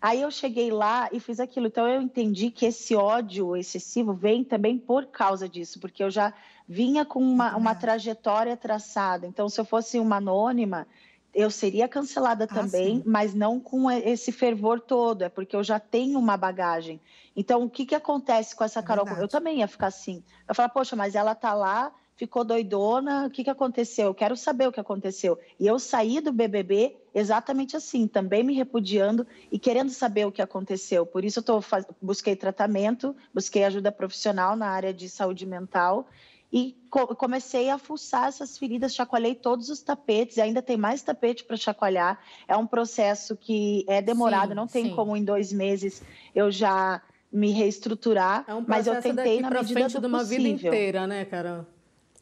[0.00, 1.68] Aí eu cheguei lá e fiz aquilo.
[1.68, 6.34] Então eu entendi que esse ódio excessivo vem também por causa disso, porque eu já
[6.68, 9.26] vinha com uma, uma trajetória traçada.
[9.26, 10.86] Então, se eu fosse uma anônima,
[11.34, 13.02] eu seria cancelada ah, também, sim.
[13.06, 17.00] mas não com esse fervor todo, é porque eu já tenho uma bagagem.
[17.34, 19.04] Então, o que, que acontece com essa é Carol?
[19.04, 19.24] Verdade.
[19.24, 20.22] Eu também ia ficar assim.
[20.46, 21.92] Eu falo, poxa, mas ela tá lá
[22.22, 24.06] ficou doidona, o que, que aconteceu?
[24.06, 25.38] Eu quero saber o que aconteceu.
[25.58, 30.40] E eu saí do BBB exatamente assim, também me repudiando e querendo saber o que
[30.40, 31.04] aconteceu.
[31.04, 31.60] Por isso eu tô,
[32.00, 36.06] busquei tratamento, busquei ajuda profissional na área de saúde mental
[36.52, 41.44] e co comecei a fuçar essas feridas, chacoalhei todos os tapetes, ainda tem mais tapete
[41.44, 42.20] para chacoalhar.
[42.46, 44.94] É um processo que é demorado, sim, não tem sim.
[44.94, 46.02] como em dois meses
[46.34, 47.00] eu já
[47.32, 50.44] me reestruturar, é um mas eu tentei na medida frente do de uma possível.
[50.44, 51.64] vida inteira, né, Carol?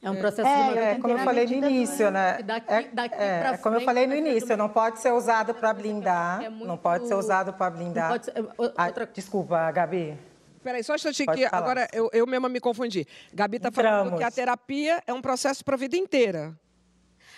[0.02, 2.42] É um processo é, de é, como eu falei no início, né?
[2.42, 5.74] Daqui, é, daqui é, é, como eu falei no início, não pode ser usado para
[5.74, 6.42] blindar.
[6.42, 6.66] É muito...
[6.66, 8.22] Não pode ser usado para blindar.
[8.22, 8.32] Ser...
[8.56, 8.74] Outra...
[8.78, 10.16] Ah, desculpa, Gabi.
[10.62, 13.06] Peraí, só um instantinho que agora eu, eu mesma me confundi.
[13.32, 16.54] Gabi está falando que a terapia é um processo para a vida inteira.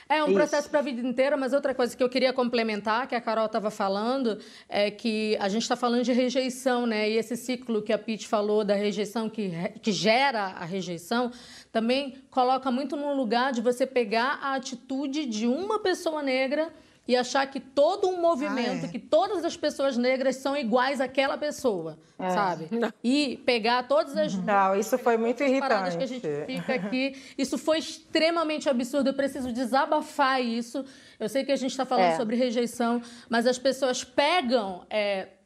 [0.08, 0.34] É um Isso.
[0.34, 3.46] processo para a vida inteira, mas outra coisa que eu queria complementar, que a Carol
[3.46, 7.08] estava falando, é que a gente está falando de rejeição, né?
[7.08, 11.30] E esse ciclo que a Pete falou da rejeição, que, que gera a rejeição,
[11.70, 16.72] também coloca muito no lugar de você pegar a atitude de uma pessoa negra
[17.06, 18.88] e achar que todo um movimento, ah, é.
[18.88, 22.30] que todas as pessoas negras são iguais àquela pessoa, é.
[22.30, 22.68] sabe?
[23.02, 25.96] E pegar todas as Não, isso foi muito irritante.
[25.96, 29.10] que a gente fica aqui, isso foi extremamente absurdo.
[29.10, 30.84] Eu preciso desabafar isso.
[31.18, 32.16] Eu sei que a gente está falando é.
[32.16, 34.86] sobre rejeição, mas as pessoas pegam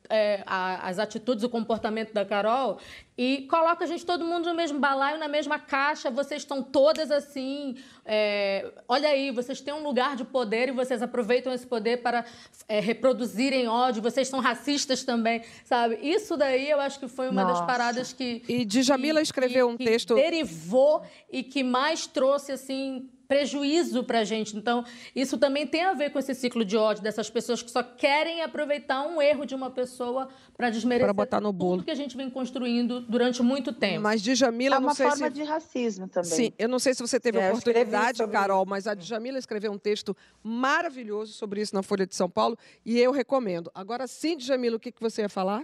[0.09, 2.79] é, a, as atitudes, o comportamento da Carol
[3.19, 6.11] e coloca a gente todo mundo no mesmo balaio, na mesma caixa.
[6.11, 7.77] Vocês estão todas assim.
[8.05, 12.27] É, olha aí, vocês têm um lugar de poder e vocês aproveitam esse poder para
[12.69, 14.03] é, reproduzirem ódio.
[14.03, 15.99] Vocês são racistas também, sabe?
[16.03, 17.61] Isso daí eu acho que foi uma Nossa.
[17.61, 18.43] das paradas que.
[18.47, 20.15] E Djamila escreveu que, um que texto.
[20.15, 24.57] Derivou e que mais trouxe assim prejuízo para a gente.
[24.57, 24.85] Então,
[25.15, 28.43] isso também tem a ver com esse ciclo de ódio dessas pessoas que só querem
[28.43, 31.79] aproveitar um erro de uma pessoa para desmerecer pra botar no bolo.
[31.79, 34.03] tudo que a gente vem construindo durante muito tempo.
[34.03, 35.33] Mas Djamila, é uma não sei forma se...
[35.33, 36.31] de racismo também.
[36.31, 38.33] Sim, eu não sei se você teve é, oportunidade, sobre...
[38.33, 42.57] Carol, mas a Djamila escreveu um texto maravilhoso sobre isso na Folha de São Paulo
[42.85, 43.71] e eu recomendo.
[43.75, 45.63] Agora sim, Djamila, o que, que você ia falar?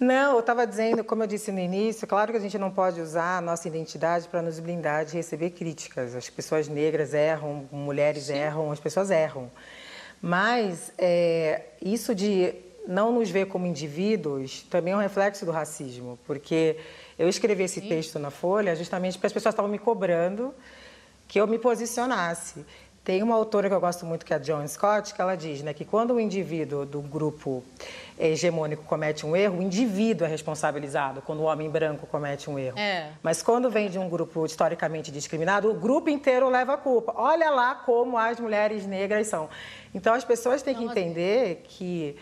[0.00, 3.02] Não, eu estava dizendo, como eu disse no início, claro que a gente não pode
[3.02, 6.14] usar a nossa identidade para nos blindar de receber críticas.
[6.14, 8.32] As pessoas negras erram, mulheres Sim.
[8.32, 9.50] erram, as pessoas erram.
[10.22, 12.54] Mas é, isso de
[12.88, 16.78] não nos ver como indivíduos também é um reflexo do racismo, porque
[17.18, 17.88] eu escrevi esse Sim.
[17.88, 20.54] texto na Folha justamente porque as pessoas estavam me cobrando
[21.28, 22.64] que eu me posicionasse.
[23.10, 25.62] Tem uma autora que eu gosto muito, que é a Joan Scott, que ela diz
[25.62, 27.60] né, que quando o indivíduo do grupo
[28.16, 32.78] hegemônico comete um erro, o indivíduo é responsabilizado quando o homem branco comete um erro.
[32.78, 33.08] É.
[33.20, 37.12] Mas quando vem de um grupo historicamente discriminado, o grupo inteiro leva a culpa.
[37.16, 39.48] Olha lá como as mulheres negras são.
[39.92, 42.16] Então as pessoas têm que entender que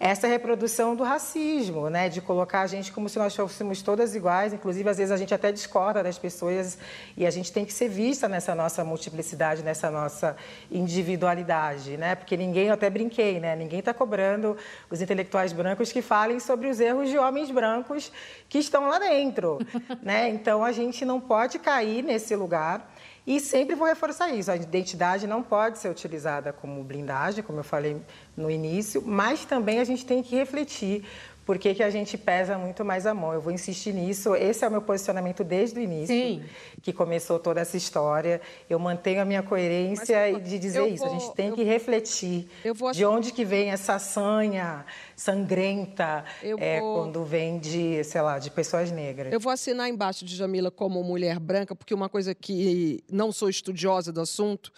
[0.00, 2.08] essa reprodução do racismo, né?
[2.08, 5.34] de colocar a gente como se nós fôssemos todas iguais, inclusive às vezes a gente
[5.34, 6.78] até discorda das pessoas
[7.16, 10.36] e a gente tem que ser vista nessa nossa multiplicidade, nessa nossa
[10.70, 12.14] individualidade, né?
[12.14, 13.56] porque ninguém, eu até brinquei, né?
[13.56, 14.56] ninguém está cobrando
[14.88, 18.12] os intelectuais brancos que falem sobre os erros de homens brancos
[18.48, 19.58] que estão lá dentro.
[20.00, 20.28] né?
[20.28, 22.88] Então a gente não pode cair nesse lugar
[23.28, 27.64] e sempre vou reforçar isso: a identidade não pode ser utilizada como blindagem, como eu
[27.64, 28.00] falei
[28.34, 31.04] no início, mas também a gente tem que refletir
[31.48, 33.32] por que, que a gente pesa muito mais a mão.
[33.32, 34.36] Eu vou insistir nisso.
[34.36, 36.42] Esse é o meu posicionamento desde o início, Sim.
[36.82, 38.38] que começou toda essa história.
[38.68, 41.06] Eu mantenho a minha coerência e de dizer isso.
[41.06, 42.50] a gente tem que refletir
[42.92, 44.84] de onde que vem essa sanha
[45.16, 46.96] sangrenta é, vou...
[46.98, 49.32] quando vem de, sei lá, de pessoas negras.
[49.32, 53.48] Eu vou assinar embaixo de Jamila como mulher branca, porque uma coisa que não sou
[53.48, 54.70] estudiosa do assunto,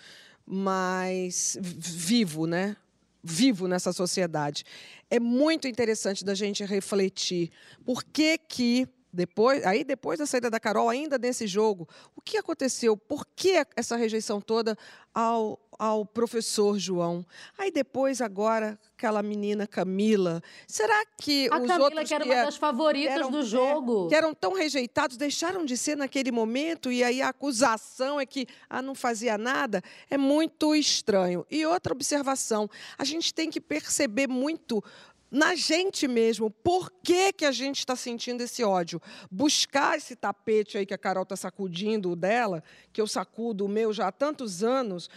[0.46, 2.76] mas vivo, né?
[3.22, 4.64] Vivo nessa sociedade.
[5.10, 7.50] É muito interessante da gente refletir
[7.84, 12.36] por que que depois, aí depois da saída da Carol, ainda nesse jogo, o que
[12.36, 12.96] aconteceu?
[12.96, 14.76] Por que essa rejeição toda
[15.12, 17.26] ao, ao professor João?
[17.58, 20.42] Aí depois, agora, aquela menina Camila.
[20.68, 24.08] Será que a os Camila, outros que era uma das favoritas eram, do jogo, é,
[24.10, 28.46] que eram tão rejeitados, deixaram de ser naquele momento e aí a acusação é que
[28.68, 29.82] ah, não fazia nada?
[30.08, 31.44] É muito estranho.
[31.50, 34.84] E outra observação, a gente tem que perceber muito
[35.30, 36.50] na gente mesmo.
[36.50, 39.00] Por que, que a gente está sentindo esse ódio?
[39.30, 42.62] Buscar esse tapete aí que a Carol está sacudindo dela,
[42.92, 45.08] que eu sacudo o meu já há tantos anos.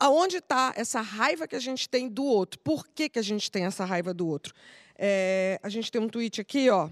[0.00, 2.58] aonde está essa raiva que a gente tem do outro?
[2.60, 4.52] Por que, que a gente tem essa raiva do outro?
[4.96, 6.90] É, a gente tem um tweet aqui, ó,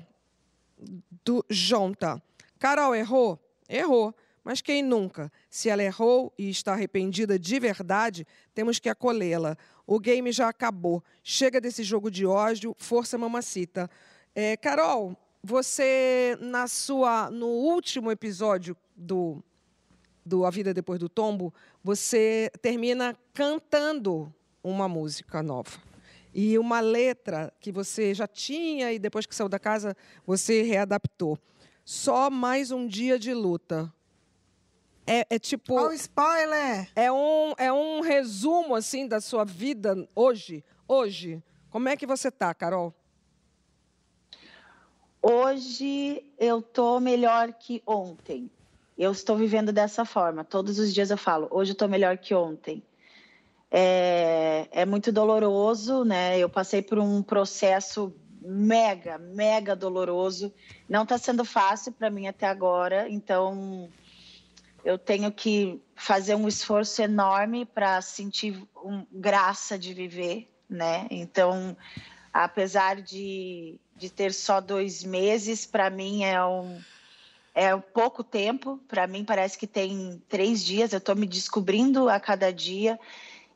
[1.24, 2.22] do Jonta.
[2.58, 3.38] Carol errou?
[3.68, 4.14] Errou.
[4.42, 5.30] Mas quem nunca?
[5.50, 9.56] Se ela errou e está arrependida de verdade, temos que acolhê-la.
[9.90, 11.02] O game já acabou.
[11.20, 13.90] Chega desse jogo de ódio, força mamacita.
[14.32, 19.42] É, Carol, você na sua no último episódio do
[20.24, 24.32] do A Vida Depois do Tombo, você termina cantando
[24.62, 25.72] uma música nova.
[26.32, 31.36] E uma letra que você já tinha e depois que saiu da casa você readaptou.
[31.84, 33.92] Só mais um dia de luta.
[35.12, 35.74] É, é tipo.
[35.74, 36.88] Olha o spoiler!
[36.94, 40.64] É um, é um resumo assim da sua vida hoje.
[40.86, 41.42] Hoje.
[41.68, 42.94] Como é que você tá, Carol?
[45.20, 48.48] Hoje eu tô melhor que ontem.
[48.96, 50.44] Eu estou vivendo dessa forma.
[50.44, 52.80] Todos os dias eu falo, hoje eu estou melhor que ontem.
[53.68, 56.38] É, é muito doloroso, né?
[56.38, 60.52] Eu passei por um processo mega, mega doloroso.
[60.88, 63.88] Não está sendo fácil para mim até agora, então
[64.84, 71.06] eu tenho que fazer um esforço enorme para sentir um, graça de viver, né?
[71.10, 71.76] Então,
[72.32, 76.80] apesar de, de ter só dois meses, para mim é um
[77.52, 82.20] é pouco tempo, para mim parece que tem três dias, eu estou me descobrindo a
[82.20, 82.98] cada dia.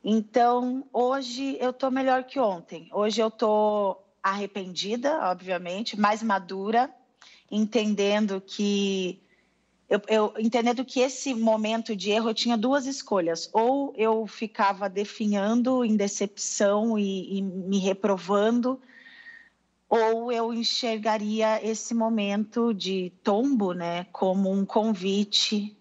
[0.03, 2.89] Então, hoje eu estou melhor que ontem.
[2.91, 6.93] Hoje eu estou arrependida, obviamente, mais madura,
[7.49, 9.21] entendendo que
[9.89, 14.89] eu, eu, entendendo que esse momento de erro eu tinha duas escolhas: ou eu ficava
[14.89, 18.79] definhando em decepção e, e me reprovando
[19.87, 25.77] ou eu enxergaria esse momento de tombo, né, como um convite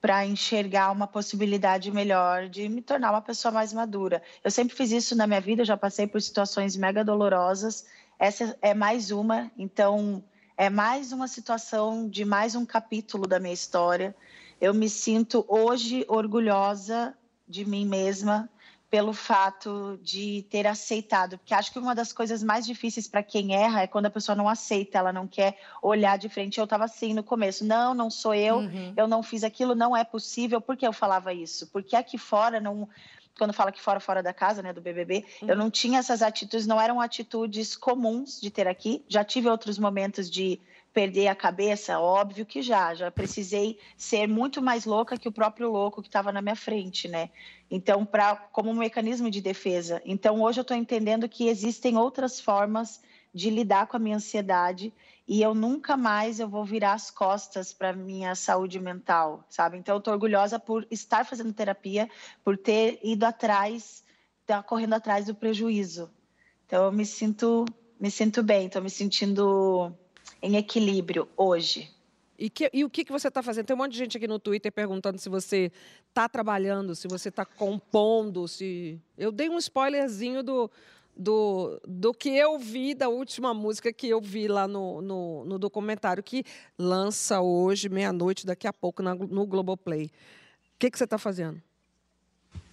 [0.00, 4.22] para enxergar uma possibilidade melhor de me tornar uma pessoa mais madura.
[4.44, 7.86] Eu sempre fiz isso na minha vida, já passei por situações mega dolorosas.
[8.18, 10.22] Essa é mais uma, então
[10.56, 14.16] é mais uma situação de mais um capítulo da minha história.
[14.60, 17.14] Eu me sinto hoje orgulhosa
[17.46, 18.48] de mim mesma
[18.88, 23.54] pelo fato de ter aceitado, porque acho que uma das coisas mais difíceis para quem
[23.54, 26.58] erra é quando a pessoa não aceita, ela não quer olhar de frente.
[26.58, 28.94] Eu estava assim no começo, não, não sou eu, uhum.
[28.96, 30.60] eu não fiz aquilo, não é possível.
[30.60, 31.66] Por que eu falava isso?
[31.66, 32.88] Porque aqui fora não
[33.36, 35.48] quando fala que fora fora da casa, né, do BBB, uhum.
[35.48, 39.04] eu não tinha essas atitudes, não eram atitudes comuns de ter aqui.
[39.08, 40.60] Já tive outros momentos de
[40.92, 45.70] perder a cabeça, óbvio que já, já precisei ser muito mais louca que o próprio
[45.70, 47.28] louco que estava na minha frente, né?
[47.70, 50.00] Então, para como um mecanismo de defesa.
[50.06, 53.02] Então, hoje eu estou entendendo que existem outras formas
[53.34, 54.90] de lidar com a minha ansiedade
[55.28, 59.76] e eu nunca mais eu vou virar as costas para minha saúde mental, sabe?
[59.76, 62.08] Então, eu estou orgulhosa por estar fazendo terapia,
[62.44, 64.04] por ter ido atrás,
[64.46, 66.08] tá correndo atrás do prejuízo.
[66.64, 67.64] Então, eu me sinto,
[67.98, 69.92] me sinto bem, estou me sentindo
[70.40, 71.90] em equilíbrio hoje.
[72.38, 73.66] E, que, e o que, que você está fazendo?
[73.66, 75.72] Tem um monte de gente aqui no Twitter perguntando se você
[76.08, 79.00] está trabalhando, se você está compondo, se.
[79.16, 80.70] Eu dei um spoilerzinho do,
[81.16, 85.58] do, do que eu vi da última música que eu vi lá no, no, no
[85.58, 86.44] documentário, que
[86.78, 90.06] lança hoje, meia-noite, daqui a pouco, na, no Globoplay.
[90.06, 91.60] O que, que você está fazendo?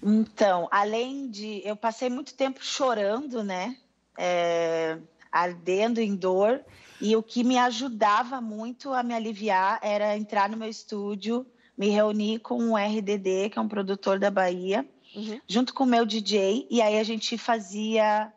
[0.02, 1.62] Então, além de.
[1.64, 3.78] Eu passei muito tempo chorando, né?
[4.18, 4.98] É,
[5.32, 6.62] ardendo em dor.
[7.00, 11.46] E o que me ajudava muito a me aliviar era entrar no meu estúdio,
[11.78, 14.86] me reunir com o RDD, que é um produtor da Bahia,
[15.16, 15.39] uhum.
[15.47, 18.32] junto com o meu DJ, e aí a gente fazia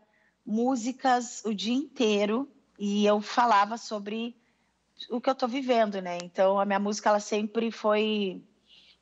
[0.44, 2.48] músicas o dia inteiro
[2.78, 4.36] e eu falava sobre
[5.10, 6.18] o que eu estou vivendo, né?
[6.22, 8.42] Então a minha música ela sempre foi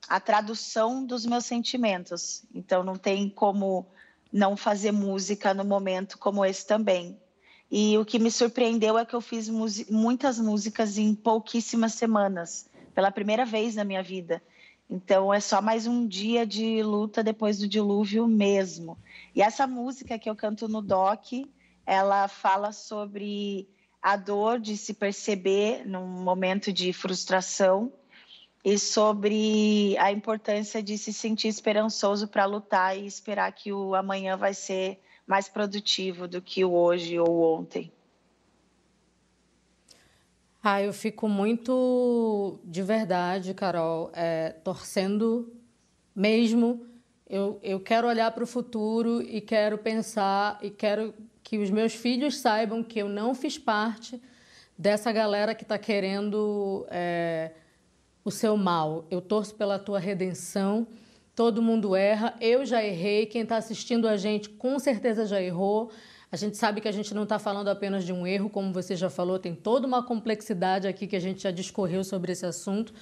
[0.08, 2.44] a tradução dos meus sentimentos.
[2.54, 3.86] Então não tem como
[4.32, 7.18] não fazer música no momento como esse também.
[7.70, 13.10] E o que me surpreendeu é que eu fiz muitas músicas em pouquíssimas semanas, pela
[13.10, 14.42] primeira vez na minha vida.
[14.88, 18.98] Então é só mais um dia de luta depois do dilúvio mesmo.
[19.34, 21.32] E essa música que eu canto no doc,
[21.86, 23.68] ela fala sobre
[24.00, 27.90] a dor de se perceber num momento de frustração
[28.62, 34.36] e sobre a importância de se sentir esperançoso para lutar e esperar que o amanhã
[34.36, 37.90] vai ser mais produtivo do que o hoje ou ontem.
[40.66, 45.52] Ah, eu fico muito de verdade, Carol, é, torcendo
[46.16, 46.86] mesmo.
[47.28, 51.12] Eu, eu quero olhar para o futuro e quero pensar e quero
[51.42, 54.18] que os meus filhos saibam que eu não fiz parte
[54.76, 57.50] dessa galera que está querendo é,
[58.24, 59.04] o seu mal.
[59.10, 60.86] Eu torço pela tua redenção
[61.34, 62.34] Todo mundo erra.
[62.40, 63.26] Eu já errei.
[63.26, 65.90] Quem está assistindo a gente com certeza já errou.
[66.34, 68.96] A gente sabe que a gente não está falando apenas de um erro, como você
[68.96, 72.92] já falou, tem toda uma complexidade aqui que a gente já discorreu sobre esse assunto.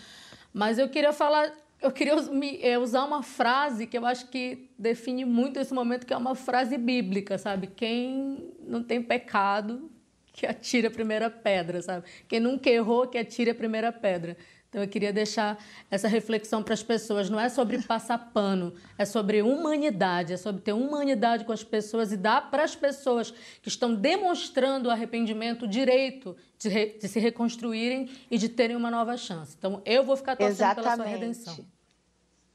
[0.53, 2.13] Mas eu queria falar, eu queria
[2.61, 6.35] é, usar uma frase que eu acho que define muito esse momento, que é uma
[6.35, 7.69] frase bíblica, sabe?
[7.69, 9.91] Quem não tem pecado,
[10.31, 12.05] que atire a primeira pedra, sabe?
[12.29, 14.37] Quem nunca errou, que atire a primeira pedra.
[14.73, 17.29] Então eu queria deixar essa reflexão para as pessoas.
[17.29, 22.11] Não é sobre passar pano, é sobre humanidade, é sobre ter humanidade com as pessoas
[22.11, 27.21] e dar para as pessoas que estão demonstrando arrependimento o direito de, re, de, se
[27.21, 29.55] reconstruírem e de terem uma nova chance.
[29.59, 30.83] Então eu vou ficar torcendo Exatamente.
[30.83, 31.67] pela sua redenção.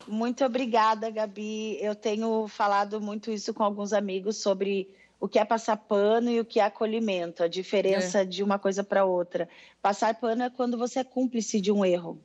[0.07, 1.77] Muito obrigada, Gabi.
[1.79, 4.89] Eu tenho falado muito isso com alguns amigos sobre
[5.19, 8.25] o que é passar pano e o que é acolhimento, a diferença é.
[8.25, 9.49] de uma coisa para outra.
[9.81, 12.21] Passar pano é quando você é cúmplice de um erro.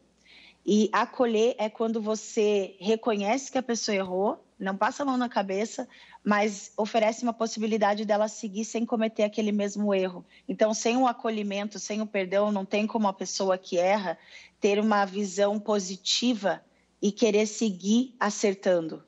[0.64, 5.28] E acolher é quando você reconhece que a pessoa errou, não passa a mão na
[5.28, 5.88] cabeça,
[6.22, 10.24] mas oferece uma possibilidade dela seguir sem cometer aquele mesmo erro.
[10.48, 14.16] Então, sem o acolhimento, sem o perdão, não tem como a pessoa que erra
[14.60, 16.62] ter uma visão positiva
[17.00, 19.02] e querer seguir acertando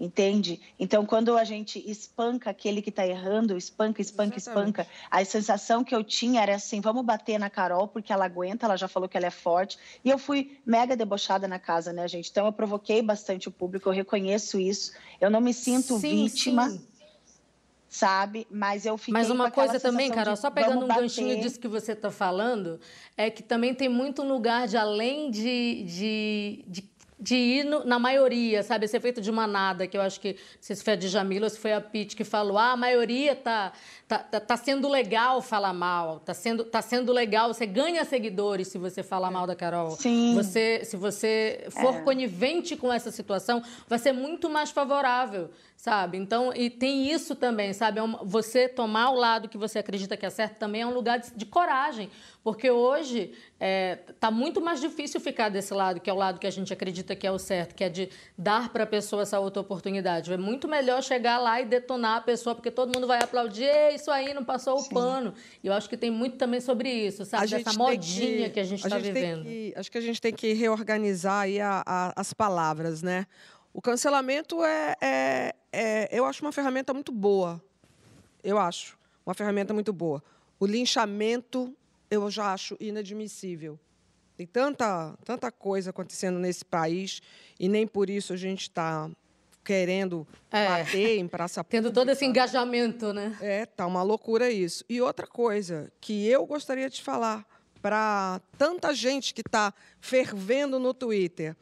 [0.00, 0.58] entende?
[0.78, 4.80] Então, quando a gente espanca aquele que está errando, espanca, espanca, Exatamente.
[4.80, 8.64] espanca, a sensação que eu tinha era assim: vamos bater na Carol porque ela aguenta,
[8.64, 9.78] ela já falou que ela é forte.
[10.02, 12.30] E eu fui mega debochada na casa, né, gente?
[12.30, 14.92] Então, eu provoquei bastante o público, eu reconheço isso.
[15.20, 16.70] Eu não me sinto sim, vítima.
[16.70, 16.86] Sim.
[17.90, 18.46] Sabe?
[18.48, 19.12] Mas eu fiquei.
[19.12, 21.02] Mas uma coisa também, Carol, só pegando um bater.
[21.02, 22.78] ganchinho disso que você está falando,
[23.16, 26.90] é que também tem muito lugar de além de, de, de
[27.20, 28.86] de ir no, na maioria, sabe?
[28.86, 31.50] Esse efeito de manada, que eu acho que, não sei se foi a Djamila ou
[31.50, 33.72] se foi a Pete que falou, ah, a maioria tá,
[34.08, 38.68] tá, tá, tá, sendo legal falar mal, tá sendo, tá sendo legal, você ganha seguidores
[38.68, 39.90] se você falar mal da Carol.
[39.90, 40.34] Sim.
[40.34, 42.00] Você, se você for é.
[42.00, 45.50] conivente com essa situação, vai ser muito mais favorável
[45.80, 46.18] sabe?
[46.18, 48.00] Então, e tem isso também, sabe?
[48.00, 51.18] É você tomar o lado que você acredita que é certo também é um lugar
[51.18, 52.10] de, de coragem,
[52.44, 56.46] porque hoje é, tá muito mais difícil ficar desse lado, que é o lado que
[56.46, 59.40] a gente acredita que é o certo, que é de dar para a pessoa essa
[59.40, 60.30] outra oportunidade.
[60.30, 64.10] É muito melhor chegar lá e detonar a pessoa, porque todo mundo vai aplaudir, isso
[64.10, 64.86] aí não passou Sim.
[64.86, 65.32] o pano.
[65.64, 67.46] E eu acho que tem muito também sobre isso, sabe?
[67.46, 69.44] Dessa modinha que, que, a gente está vivendo.
[69.44, 73.26] Que, acho que a gente tem que reorganizar aí a, a, as palavras, né?
[73.72, 77.62] O cancelamento é, é, é, eu acho uma ferramenta muito boa.
[78.42, 80.22] Eu acho uma ferramenta muito boa.
[80.58, 81.74] O linchamento
[82.10, 83.78] eu já acho inadmissível.
[84.36, 87.20] Tem tanta, tanta coisa acontecendo nesse país
[87.58, 89.08] e nem por isso a gente está
[89.62, 90.66] querendo é.
[90.66, 91.82] bater em praça pública.
[91.82, 93.36] Tendo todo esse engajamento, né?
[93.40, 94.84] É, tá uma loucura isso.
[94.88, 97.46] E outra coisa que eu gostaria de falar
[97.80, 101.56] para tanta gente que está fervendo no Twitter.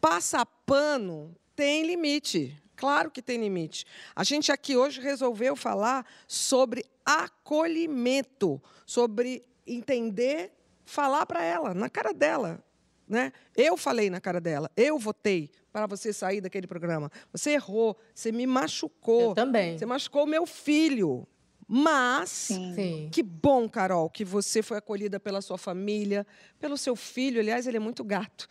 [0.00, 2.60] Passa pano tem limite.
[2.76, 3.86] Claro que tem limite.
[4.14, 10.52] A gente aqui hoje resolveu falar sobre acolhimento, sobre entender,
[10.84, 12.62] falar para ela, na cara dela.
[13.08, 13.32] Né?
[13.56, 17.10] Eu falei na cara dela, eu votei para você sair daquele programa.
[17.32, 19.30] Você errou, você me machucou.
[19.30, 19.78] Eu também.
[19.78, 21.26] Você machucou meu filho.
[21.68, 23.08] Mas, Sim.
[23.10, 26.24] que bom, Carol, que você foi acolhida pela sua família,
[26.60, 27.40] pelo seu filho.
[27.40, 28.46] Aliás, ele é muito gato.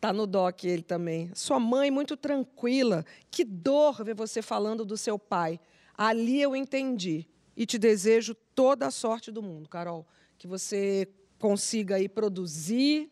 [0.00, 1.30] Tá no doc ele também.
[1.34, 3.04] Sua mãe muito tranquila.
[3.30, 5.58] Que dor ver você falando do seu pai.
[5.96, 7.26] Ali eu entendi.
[7.56, 10.06] E te desejo toda a sorte do mundo, Carol.
[10.38, 13.10] Que você consiga aí produzir,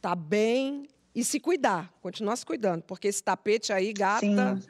[0.00, 4.68] tá bem e se cuidar, continuar se cuidando, porque esse tapete aí, gata, Sim.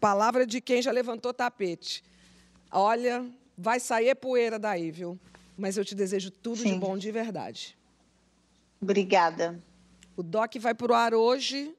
[0.00, 2.02] palavra de quem já levantou tapete.
[2.70, 3.28] Olha,
[3.58, 5.18] vai sair poeira daí, viu?
[5.56, 6.74] Mas eu te desejo tudo Sim.
[6.74, 7.76] de bom de verdade.
[8.80, 9.62] Obrigada.
[10.16, 11.74] O DOC vai para o ar hoje,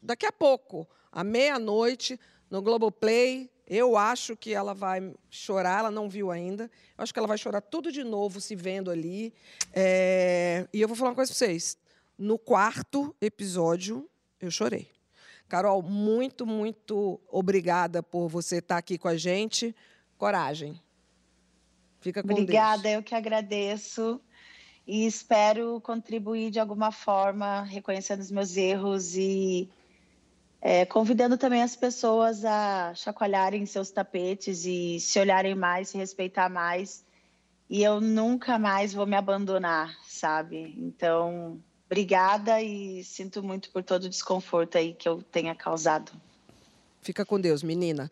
[0.00, 2.18] daqui a pouco, à meia-noite,
[2.50, 3.50] no Globoplay.
[3.66, 6.70] Eu acho que ela vai chorar, ela não viu ainda.
[6.96, 9.32] Eu acho que ela vai chorar tudo de novo, se vendo ali.
[9.72, 10.68] É...
[10.72, 11.78] E eu vou falar uma coisa para vocês.
[12.16, 14.08] No quarto episódio,
[14.40, 14.88] eu chorei.
[15.48, 19.74] Carol, muito, muito obrigada por você estar aqui com a gente.
[20.16, 20.80] Coragem.
[22.00, 22.94] Fica com Obrigada, Deus.
[22.96, 24.20] eu que agradeço
[24.86, 29.68] e espero contribuir de alguma forma, reconhecendo os meus erros e
[30.60, 36.48] é, convidando também as pessoas a chacoalharem seus tapetes e se olharem mais, se respeitar
[36.48, 37.04] mais.
[37.68, 40.74] E eu nunca mais vou me abandonar, sabe?
[40.78, 46.12] Então, obrigada e sinto muito por todo o desconforto aí que eu tenha causado.
[47.00, 48.10] Fica com Deus, menina.